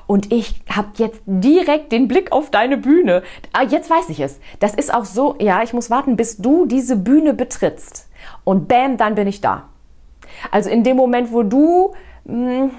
Und 0.07 0.33
ich 0.33 0.63
habe 0.71 0.89
jetzt 0.97 1.21
direkt 1.27 1.93
den 1.93 2.09
Blick 2.09 2.33
auf 2.33 2.51
deine 2.51 2.77
Bühne. 2.77 3.23
Ah, 3.53 3.63
jetzt 3.63 3.91
weiß 3.91 4.09
ich 4.09 4.21
es. 4.21 4.41
Das 4.61 4.75
ist 4.75 4.93
auch 4.93 5.05
so, 5.05 5.37
ja, 5.39 5.63
ich 5.63 5.73
muss 5.73 5.91
warten, 5.91 6.17
bis 6.17 6.39
du 6.39 6.67
diese 6.67 6.97
Bühne 6.97 7.35
betrittst. 7.35 8.09
Und 8.45 8.69
bam, 8.69 8.97
dann 8.97 9.15
bin 9.15 9.27
ich 9.27 9.41
da. 9.41 9.69
Also 10.51 10.71
in 10.71 10.85
dem 10.85 10.97
Moment, 10.97 11.33
wo 11.33 11.43
du 11.43 11.95
mh, 12.25 12.35
hm, 12.35 12.71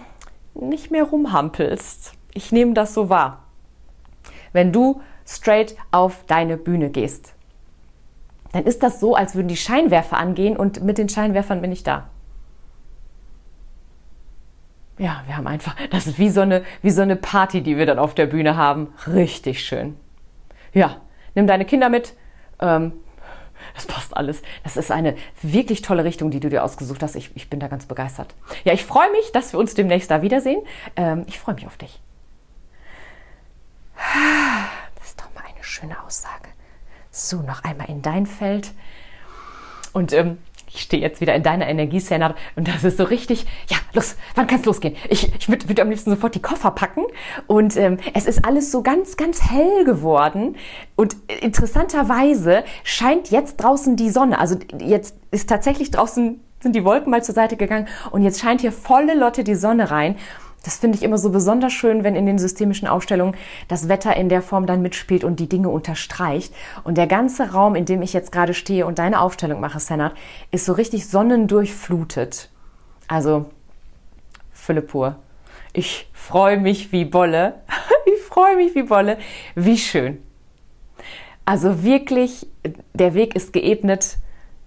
nicht 0.55 0.91
mehr 0.91 1.03
rumhampelst. 1.03 2.13
Ich 2.33 2.51
nehme 2.51 2.73
das 2.73 2.93
so 2.93 3.09
wahr. 3.09 3.43
Wenn 4.51 4.71
du 4.71 5.01
straight 5.25 5.75
auf 5.91 6.23
deine 6.25 6.57
Bühne 6.57 6.89
gehst 6.89 7.33
dann 8.51 8.63
ist 8.65 8.81
das 8.83 8.99
so, 8.99 9.15
als 9.15 9.35
würden 9.35 9.47
die 9.47 9.57
Scheinwerfer 9.57 10.17
angehen 10.17 10.57
und 10.57 10.83
mit 10.83 10.97
den 10.97 11.09
Scheinwerfern 11.09 11.61
bin 11.61 11.71
ich 11.71 11.83
da. 11.83 12.09
Ja, 14.97 15.23
wir 15.27 15.37
haben 15.37 15.47
einfach, 15.47 15.75
das 15.91 16.07
ist 16.07 16.19
wie 16.19 16.29
so 16.29 16.41
eine, 16.41 16.63
wie 16.81 16.89
so 16.89 17.01
eine 17.01 17.15
Party, 17.15 17.61
die 17.61 17.77
wir 17.77 17.85
dann 17.85 17.99
auf 17.99 18.15
der 18.15 18.25
Bühne 18.25 18.57
haben. 18.57 18.93
Richtig 19.07 19.65
schön. 19.65 19.95
Ja, 20.73 20.97
nimm 21.35 21.47
deine 21.47 21.63
Kinder 21.63 21.89
mit. 21.89 22.13
Ähm, 22.59 22.91
das 23.75 23.85
passt 23.85 24.15
alles. 24.17 24.41
Das 24.63 24.75
ist 24.77 24.91
eine 24.91 25.15
wirklich 25.41 25.81
tolle 25.81 26.03
Richtung, 26.03 26.31
die 26.31 26.41
du 26.41 26.49
dir 26.49 26.63
ausgesucht 26.63 27.01
hast. 27.01 27.15
Ich, 27.15 27.31
ich 27.35 27.49
bin 27.49 27.61
da 27.61 27.67
ganz 27.67 27.85
begeistert. 27.85 28.35
Ja, 28.65 28.73
ich 28.73 28.83
freue 28.83 29.09
mich, 29.11 29.31
dass 29.31 29.53
wir 29.53 29.59
uns 29.59 29.73
demnächst 29.73 30.11
da 30.11 30.21
wiedersehen. 30.21 30.61
Ähm, 30.97 31.23
ich 31.27 31.39
freue 31.39 31.55
mich 31.55 31.65
auf 31.65 31.77
dich. 31.77 32.01
Das 34.95 35.07
ist 35.07 35.19
doch 35.19 35.33
mal 35.33 35.43
eine 35.43 35.63
schöne 35.63 36.01
Aussage. 36.03 36.49
So, 37.19 37.41
noch 37.41 37.65
einmal 37.65 37.89
in 37.89 38.01
dein 38.01 38.25
Feld. 38.25 38.71
Und 39.91 40.13
ähm, 40.13 40.37
ich 40.71 40.81
stehe 40.81 41.01
jetzt 41.01 41.19
wieder 41.19 41.35
in 41.35 41.43
deiner 41.43 41.67
Energie, 41.67 42.01
und 42.55 42.67
das 42.67 42.83
ist 42.85 42.97
so 42.97 43.03
richtig, 43.03 43.45
ja, 43.67 43.77
los, 43.93 44.15
wann 44.35 44.47
kann 44.47 44.59
es 44.59 44.65
losgehen? 44.65 44.95
Ich, 45.09 45.33
ich 45.35 45.49
würde 45.49 45.67
würd 45.67 45.81
am 45.81 45.89
liebsten 45.89 46.11
sofort 46.11 46.35
die 46.35 46.41
Koffer 46.41 46.71
packen. 46.71 47.03
Und 47.45 47.75
ähm, 47.75 47.97
es 48.13 48.25
ist 48.25 48.45
alles 48.45 48.71
so 48.71 48.83
ganz, 48.83 49.17
ganz 49.17 49.41
hell 49.51 49.83
geworden. 49.83 50.55
Und 50.95 51.17
interessanterweise 51.41 52.63
scheint 52.83 53.31
jetzt 53.31 53.57
draußen 53.57 53.97
die 53.97 54.11
Sonne, 54.11 54.39
also 54.39 54.57
jetzt 54.79 55.17
ist 55.31 55.49
tatsächlich 55.49 55.91
draußen, 55.91 56.39
sind 56.61 56.75
die 56.75 56.85
Wolken 56.85 57.11
mal 57.11 57.23
zur 57.23 57.35
Seite 57.35 57.57
gegangen. 57.57 57.89
Und 58.11 58.21
jetzt 58.21 58.39
scheint 58.39 58.61
hier 58.61 58.71
volle 58.71 59.13
Lotte 59.13 59.43
die 59.43 59.55
Sonne 59.55 59.91
rein 59.91 60.15
das 60.63 60.77
finde 60.77 60.97
ich 60.97 61.03
immer 61.03 61.17
so 61.17 61.29
besonders 61.29 61.73
schön, 61.73 62.03
wenn 62.03 62.15
in 62.15 62.25
den 62.25 62.37
systemischen 62.37 62.87
Aufstellungen 62.87 63.35
das 63.67 63.87
Wetter 63.87 64.15
in 64.15 64.29
der 64.29 64.41
Form 64.41 64.65
dann 64.65 64.81
mitspielt 64.81 65.23
und 65.23 65.39
die 65.39 65.47
Dinge 65.47 65.69
unterstreicht. 65.69 66.53
Und 66.83 66.97
der 66.97 67.07
ganze 67.07 67.51
Raum, 67.51 67.75
in 67.75 67.85
dem 67.85 68.01
ich 68.01 68.13
jetzt 68.13 68.31
gerade 68.31 68.53
stehe 68.53 68.85
und 68.85 68.99
deine 68.99 69.21
Aufstellung 69.21 69.61
mache, 69.61 69.79
Senat, 69.79 70.13
ist 70.51 70.65
so 70.65 70.73
richtig 70.73 71.07
sonnendurchflutet. 71.07 72.49
Also, 73.07 73.45
Fülle 74.51 74.81
pur. 74.81 75.15
Ich 75.71 76.09
freue 76.13 76.57
mich 76.57 76.91
wie 76.91 77.05
Bolle. 77.05 77.55
ich 78.05 78.21
freue 78.21 78.57
mich 78.57 78.75
wie 78.75 78.83
Bolle. 78.83 79.17
Wie 79.55 79.77
schön. 79.77 80.21
Also 81.45 81.83
wirklich, 81.83 82.45
der 82.93 83.13
Weg 83.13 83.35
ist 83.35 83.53
geebnet. 83.53 84.17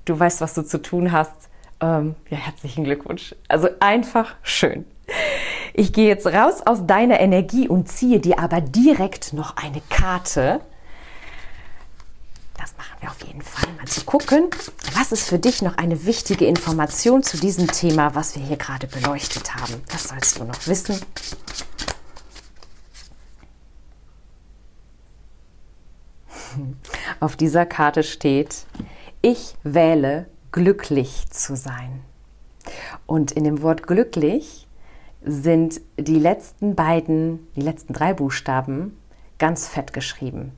Du 0.05 0.19
weißt, 0.19 0.41
was 0.41 0.55
du 0.55 0.63
zu 0.63 0.83
tun 0.83 1.13
hast. 1.13 1.51
Ähm, 1.81 2.17
ja, 2.31 2.39
herzlichen 2.39 2.83
Glückwunsch. 2.85 3.35
Also 3.47 3.69
einfach 3.79 4.35
schön. 4.43 4.85
Ich 5.75 5.93
gehe 5.93 6.09
jetzt 6.09 6.27
raus 6.27 6.61
aus 6.65 6.87
deiner 6.87 7.21
Energie 7.21 7.69
und 7.69 7.89
ziehe 7.89 8.21
dir 8.21 8.39
aber 8.39 8.61
direkt 8.61 9.33
noch 9.33 9.57
eine 9.57 9.81
Karte. 9.89 10.61
Das 12.59 12.75
machen 12.77 12.97
wir 13.01 13.11
auf 13.11 13.23
jeden 13.23 13.41
Fall 13.41 13.73
mal 13.79 13.87
zu 13.87 14.05
gucken. 14.05 14.51
Was 14.95 15.13
ist 15.13 15.29
für 15.29 15.39
dich 15.39 15.63
noch 15.63 15.79
eine 15.79 16.05
wichtige 16.05 16.45
Information 16.45 17.23
zu 17.23 17.39
diesem 17.39 17.69
Thema, 17.69 18.15
was 18.15 18.37
wir 18.37 18.43
hier 18.45 18.59
gerade 18.59 18.87
beleuchtet 18.87 19.55
haben? 19.55 19.81
Das 19.91 20.09
sollst 20.09 20.39
du 20.39 20.45
noch 20.45 20.67
wissen. 20.67 21.01
Auf 27.21 27.37
dieser 27.37 27.65
Karte 27.65 28.03
steht, 28.03 28.67
ich 29.23 29.57
wähle 29.63 30.27
glücklich 30.51 31.31
zu 31.31 31.57
sein. 31.57 32.03
Und 33.07 33.33
in 33.33 33.45
dem 33.45 33.63
Wort 33.63 33.87
glücklich 33.87 34.62
sind 35.25 35.81
die 35.97 36.19
letzten 36.19 36.75
beiden, 36.75 37.47
die 37.55 37.61
letzten 37.61 37.93
drei 37.93 38.15
Buchstaben 38.15 38.97
ganz 39.39 39.69
fett 39.69 39.93
geschrieben. 39.93 40.53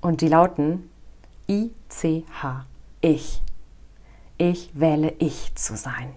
Und 0.00 0.20
die 0.20 0.28
lauten 0.28 0.90
I-C-H. 1.48 2.66
Ich. 3.00 3.42
Ich 4.38 4.70
wähle 4.74 5.14
ich 5.18 5.54
zu 5.54 5.76
sein. 5.76 6.14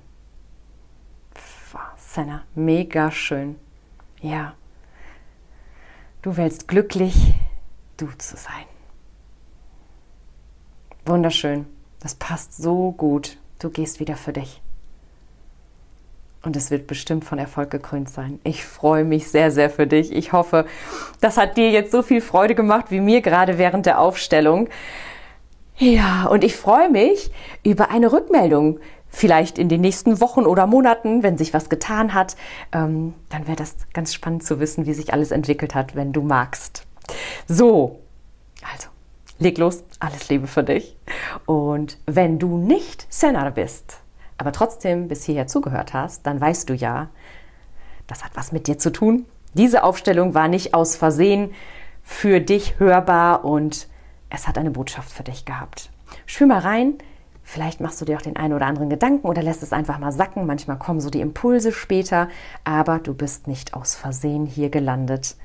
Senna, 2.15 2.43
mega 2.55 3.11
schön. 3.11 3.57
Ja. 4.21 4.53
Du 6.21 6.37
wählst 6.37 6.69
glücklich, 6.69 7.33
du 7.97 8.07
zu 8.17 8.37
sein. 8.37 8.65
Wunderschön. 11.05 11.65
Das 11.99 12.15
passt 12.15 12.55
so 12.55 12.93
gut. 12.93 13.37
Du 13.59 13.69
gehst 13.69 13.99
wieder 13.99 14.15
für 14.15 14.31
dich. 14.31 14.61
Und 16.45 16.55
es 16.55 16.71
wird 16.71 16.87
bestimmt 16.87 17.25
von 17.25 17.39
Erfolg 17.39 17.71
gekrönt 17.71 18.09
sein. 18.09 18.39
Ich 18.43 18.65
freue 18.65 19.03
mich 19.03 19.29
sehr, 19.29 19.51
sehr 19.51 19.69
für 19.69 19.87
dich. 19.87 20.11
Ich 20.11 20.33
hoffe, 20.33 20.65
das 21.21 21.37
hat 21.37 21.57
dir 21.57 21.71
jetzt 21.71 21.91
so 21.91 22.01
viel 22.01 22.21
Freude 22.21 22.55
gemacht 22.55 22.85
wie 22.89 22.99
mir 22.99 23.21
gerade 23.21 23.57
während 23.57 23.85
der 23.85 23.99
Aufstellung. 23.99 24.69
Ja, 25.77 26.27
und 26.27 26.43
ich 26.43 26.55
freue 26.55 26.89
mich 26.89 27.31
über 27.63 27.89
eine 27.89 28.11
Rückmeldung. 28.11 28.79
Vielleicht 29.09 29.57
in 29.57 29.69
den 29.69 29.81
nächsten 29.81 30.19
Wochen 30.19 30.45
oder 30.45 30.67
Monaten, 30.67 31.23
wenn 31.23 31.37
sich 31.37 31.53
was 31.53 31.69
getan 31.69 32.13
hat. 32.13 32.35
Ähm, 32.71 33.13
dann 33.29 33.47
wäre 33.47 33.55
das 33.55 33.75
ganz 33.93 34.13
spannend 34.13 34.43
zu 34.43 34.59
wissen, 34.59 34.85
wie 34.85 34.93
sich 34.93 35.13
alles 35.13 35.31
entwickelt 35.31 35.73
hat, 35.73 35.95
wenn 35.95 36.11
du 36.11 36.21
magst. 36.21 36.85
So, 37.47 37.99
also, 38.73 38.89
leg 39.39 39.57
los. 39.57 39.83
Alles 39.99 40.27
Liebe 40.29 40.47
für 40.47 40.63
dich. 40.63 40.97
Und 41.45 41.97
wenn 42.05 42.39
du 42.39 42.57
nicht 42.57 43.05
Senar 43.09 43.51
bist, 43.51 43.99
aber 44.37 44.51
trotzdem 44.51 45.07
bis 45.07 45.23
hierher 45.23 45.47
zugehört 45.47 45.93
hast, 45.93 46.25
dann 46.25 46.39
weißt 46.41 46.69
du 46.69 46.73
ja, 46.73 47.09
das 48.07 48.23
hat 48.23 48.31
was 48.35 48.51
mit 48.51 48.67
dir 48.67 48.77
zu 48.77 48.91
tun. 48.91 49.25
Diese 49.53 49.83
Aufstellung 49.83 50.33
war 50.33 50.47
nicht 50.47 50.73
aus 50.73 50.95
Versehen 50.95 51.53
für 52.03 52.41
dich 52.41 52.79
hörbar 52.79 53.45
und 53.45 53.87
es 54.29 54.47
hat 54.47 54.57
eine 54.57 54.71
Botschaft 54.71 55.11
für 55.11 55.23
dich 55.23 55.45
gehabt. 55.45 55.89
Spür 56.25 56.47
mal 56.47 56.59
rein, 56.59 56.95
vielleicht 57.43 57.79
machst 57.79 58.01
du 58.01 58.05
dir 58.05 58.17
auch 58.17 58.21
den 58.21 58.35
einen 58.35 58.53
oder 58.53 58.65
anderen 58.65 58.89
Gedanken 58.89 59.27
oder 59.27 59.41
lässt 59.41 59.63
es 59.63 59.73
einfach 59.73 59.97
mal 59.97 60.11
sacken. 60.11 60.45
Manchmal 60.45 60.77
kommen 60.77 60.99
so 60.99 61.09
die 61.09 61.21
Impulse 61.21 61.71
später, 61.71 62.29
aber 62.63 62.99
du 62.99 63.13
bist 63.13 63.47
nicht 63.47 63.73
aus 63.73 63.95
Versehen 63.95 64.45
hier 64.45 64.69
gelandet. 64.69 65.35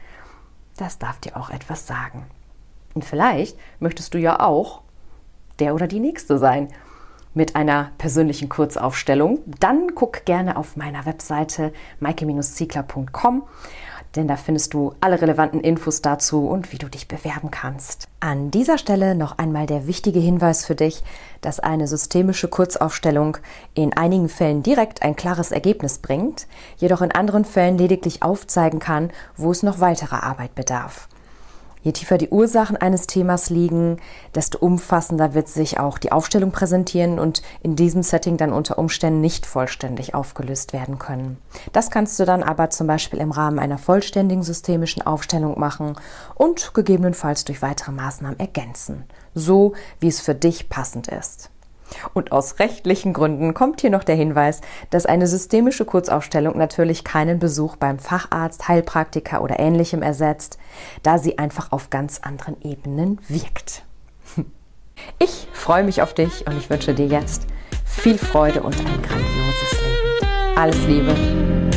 Das 0.77 0.99
darf 0.99 1.21
dir 1.21 1.37
auch 1.37 1.51
etwas 1.51 1.87
sagen. 1.87 2.27
Und 2.95 3.05
vielleicht 3.05 3.57
möchtest 3.79 4.15
du 4.15 4.19
ja 4.19 4.41
auch 4.41 4.83
der 5.61 5.75
oder 5.75 5.87
die 5.87 6.01
Nächste 6.01 6.39
sein 6.39 6.69
mit 7.35 7.57
einer 7.57 7.93
persönlichen 7.99 8.49
Kurzaufstellung, 8.49 9.41
dann 9.59 9.95
guck 9.95 10.25
gerne 10.25 10.57
auf 10.57 10.77
meiner 10.77 11.07
Webseite 11.07 11.73
maike-ziegler.com, 12.01 13.45
denn 14.17 14.27
da 14.27 14.37
findest 14.37 14.75
du 14.75 14.95
alle 15.01 15.21
relevanten 15.23 15.61
Infos 15.61 16.03
dazu 16.03 16.49
und 16.49 16.73
wie 16.73 16.79
du 16.79 16.89
dich 16.89 17.07
bewerben 17.07 17.51
kannst. 17.53 18.09
An 18.19 18.51
dieser 18.51 18.77
Stelle 18.77 19.15
noch 19.15 19.39
einmal 19.39 19.67
der 19.67 19.87
wichtige 19.87 20.19
Hinweis 20.19 20.67
für 20.67 20.75
dich, 20.75 21.05
dass 21.41 21.61
eine 21.61 21.87
systemische 21.87 22.49
Kurzaufstellung 22.49 23.37
in 23.75 23.97
einigen 23.97 24.29
Fällen 24.29 24.63
direkt 24.65 25.03
ein 25.03 25.15
klares 25.15 25.53
Ergebnis 25.53 25.99
bringt, 25.99 26.49
jedoch 26.77 27.03
in 27.03 27.13
anderen 27.13 27.45
Fällen 27.45 27.79
lediglich 27.79 28.23
aufzeigen 28.23 28.81
kann, 28.81 29.11
wo 29.37 29.53
es 29.53 29.63
noch 29.63 29.79
weiterer 29.79 30.25
Arbeit 30.25 30.57
bedarf. 30.57 31.09
Je 31.83 31.93
tiefer 31.93 32.19
die 32.19 32.29
Ursachen 32.29 32.77
eines 32.77 33.07
Themas 33.07 33.49
liegen, 33.49 33.99
desto 34.35 34.59
umfassender 34.59 35.35
wird 35.35 35.49
sich 35.49 35.81
auch 35.81 35.99
die 35.99 36.13
Aufstellung 36.13 36.51
präsentieren 36.51 37.19
und 37.19 37.43
in 37.63 37.75
diesem 37.75 38.03
Setting 38.03 38.37
dann 38.37 38.53
unter 38.53 38.79
Umständen 38.79 39.21
nicht 39.21 39.47
vollständig 39.47 40.15
aufgelöst 40.15 40.73
werden 40.73 40.99
können. 40.99 41.39
Das 41.73 41.91
kannst 41.91 42.21
du 42.21 42.25
dann 42.25 42.43
aber 42.43 42.71
zum 42.71 42.87
Beispiel 42.87 43.19
im 43.19 43.31
Rahmen 43.31 43.59
einer 43.59 43.79
vollständigen 43.79 44.43
systemischen 44.43 45.03
Aufstellung 45.03 45.59
machen 45.59 45.97
und 46.35 46.75
gegebenenfalls 46.75 47.45
durch 47.45 47.63
weitere 47.63 47.93
Maßnahmen 47.93 48.39
ergänzen, 48.39 49.05
so 49.35 49.73
wie 50.01 50.09
es 50.09 50.21
für 50.21 50.35
dich 50.35 50.69
passend 50.69 51.09
ist. 51.09 51.51
Und 52.15 52.33
aus 52.33 52.59
rechtlichen 52.59 53.13
Gründen 53.13 53.55
kommt 53.55 53.81
hier 53.81 53.91
noch 53.91 54.05
der 54.05 54.17
Hinweis, 54.17 54.61
dass 54.91 55.07
eine 55.07 55.27
systemische 55.27 55.85
Kurzaufstellung 55.85 56.57
natürlich 56.57 57.05
keinen 57.05 57.39
Besuch 57.39 57.77
beim 57.77 57.99
Facharzt, 57.99 58.69
Heilpraktiker 58.69 59.43
oder 59.43 59.59
ähnlichem 59.59 60.03
ersetzt, 60.03 60.59
da 61.03 61.19
sie 61.19 61.39
einfach 61.39 61.73
auf 61.73 61.91
ganz 61.91 62.21
anderen 62.21 62.61
Ebenen 62.63 63.21
wirkt. 63.29 63.85
Ich 65.19 65.49
freue 65.55 65.83
mich 65.83 66.03
auf 66.03 66.13
dich 66.13 66.47
und 66.47 66.59
ich 66.59 66.69
wünsche 66.69 66.93
dir 66.93 67.07
jetzt 67.07 67.47
viel 67.87 68.19
Freude 68.19 68.63
und 68.63 68.79
ein 68.79 69.03
grandioses 69.03 69.81
Leben. 69.81 70.29
Alles 70.57 70.87
Liebe. 70.87 71.70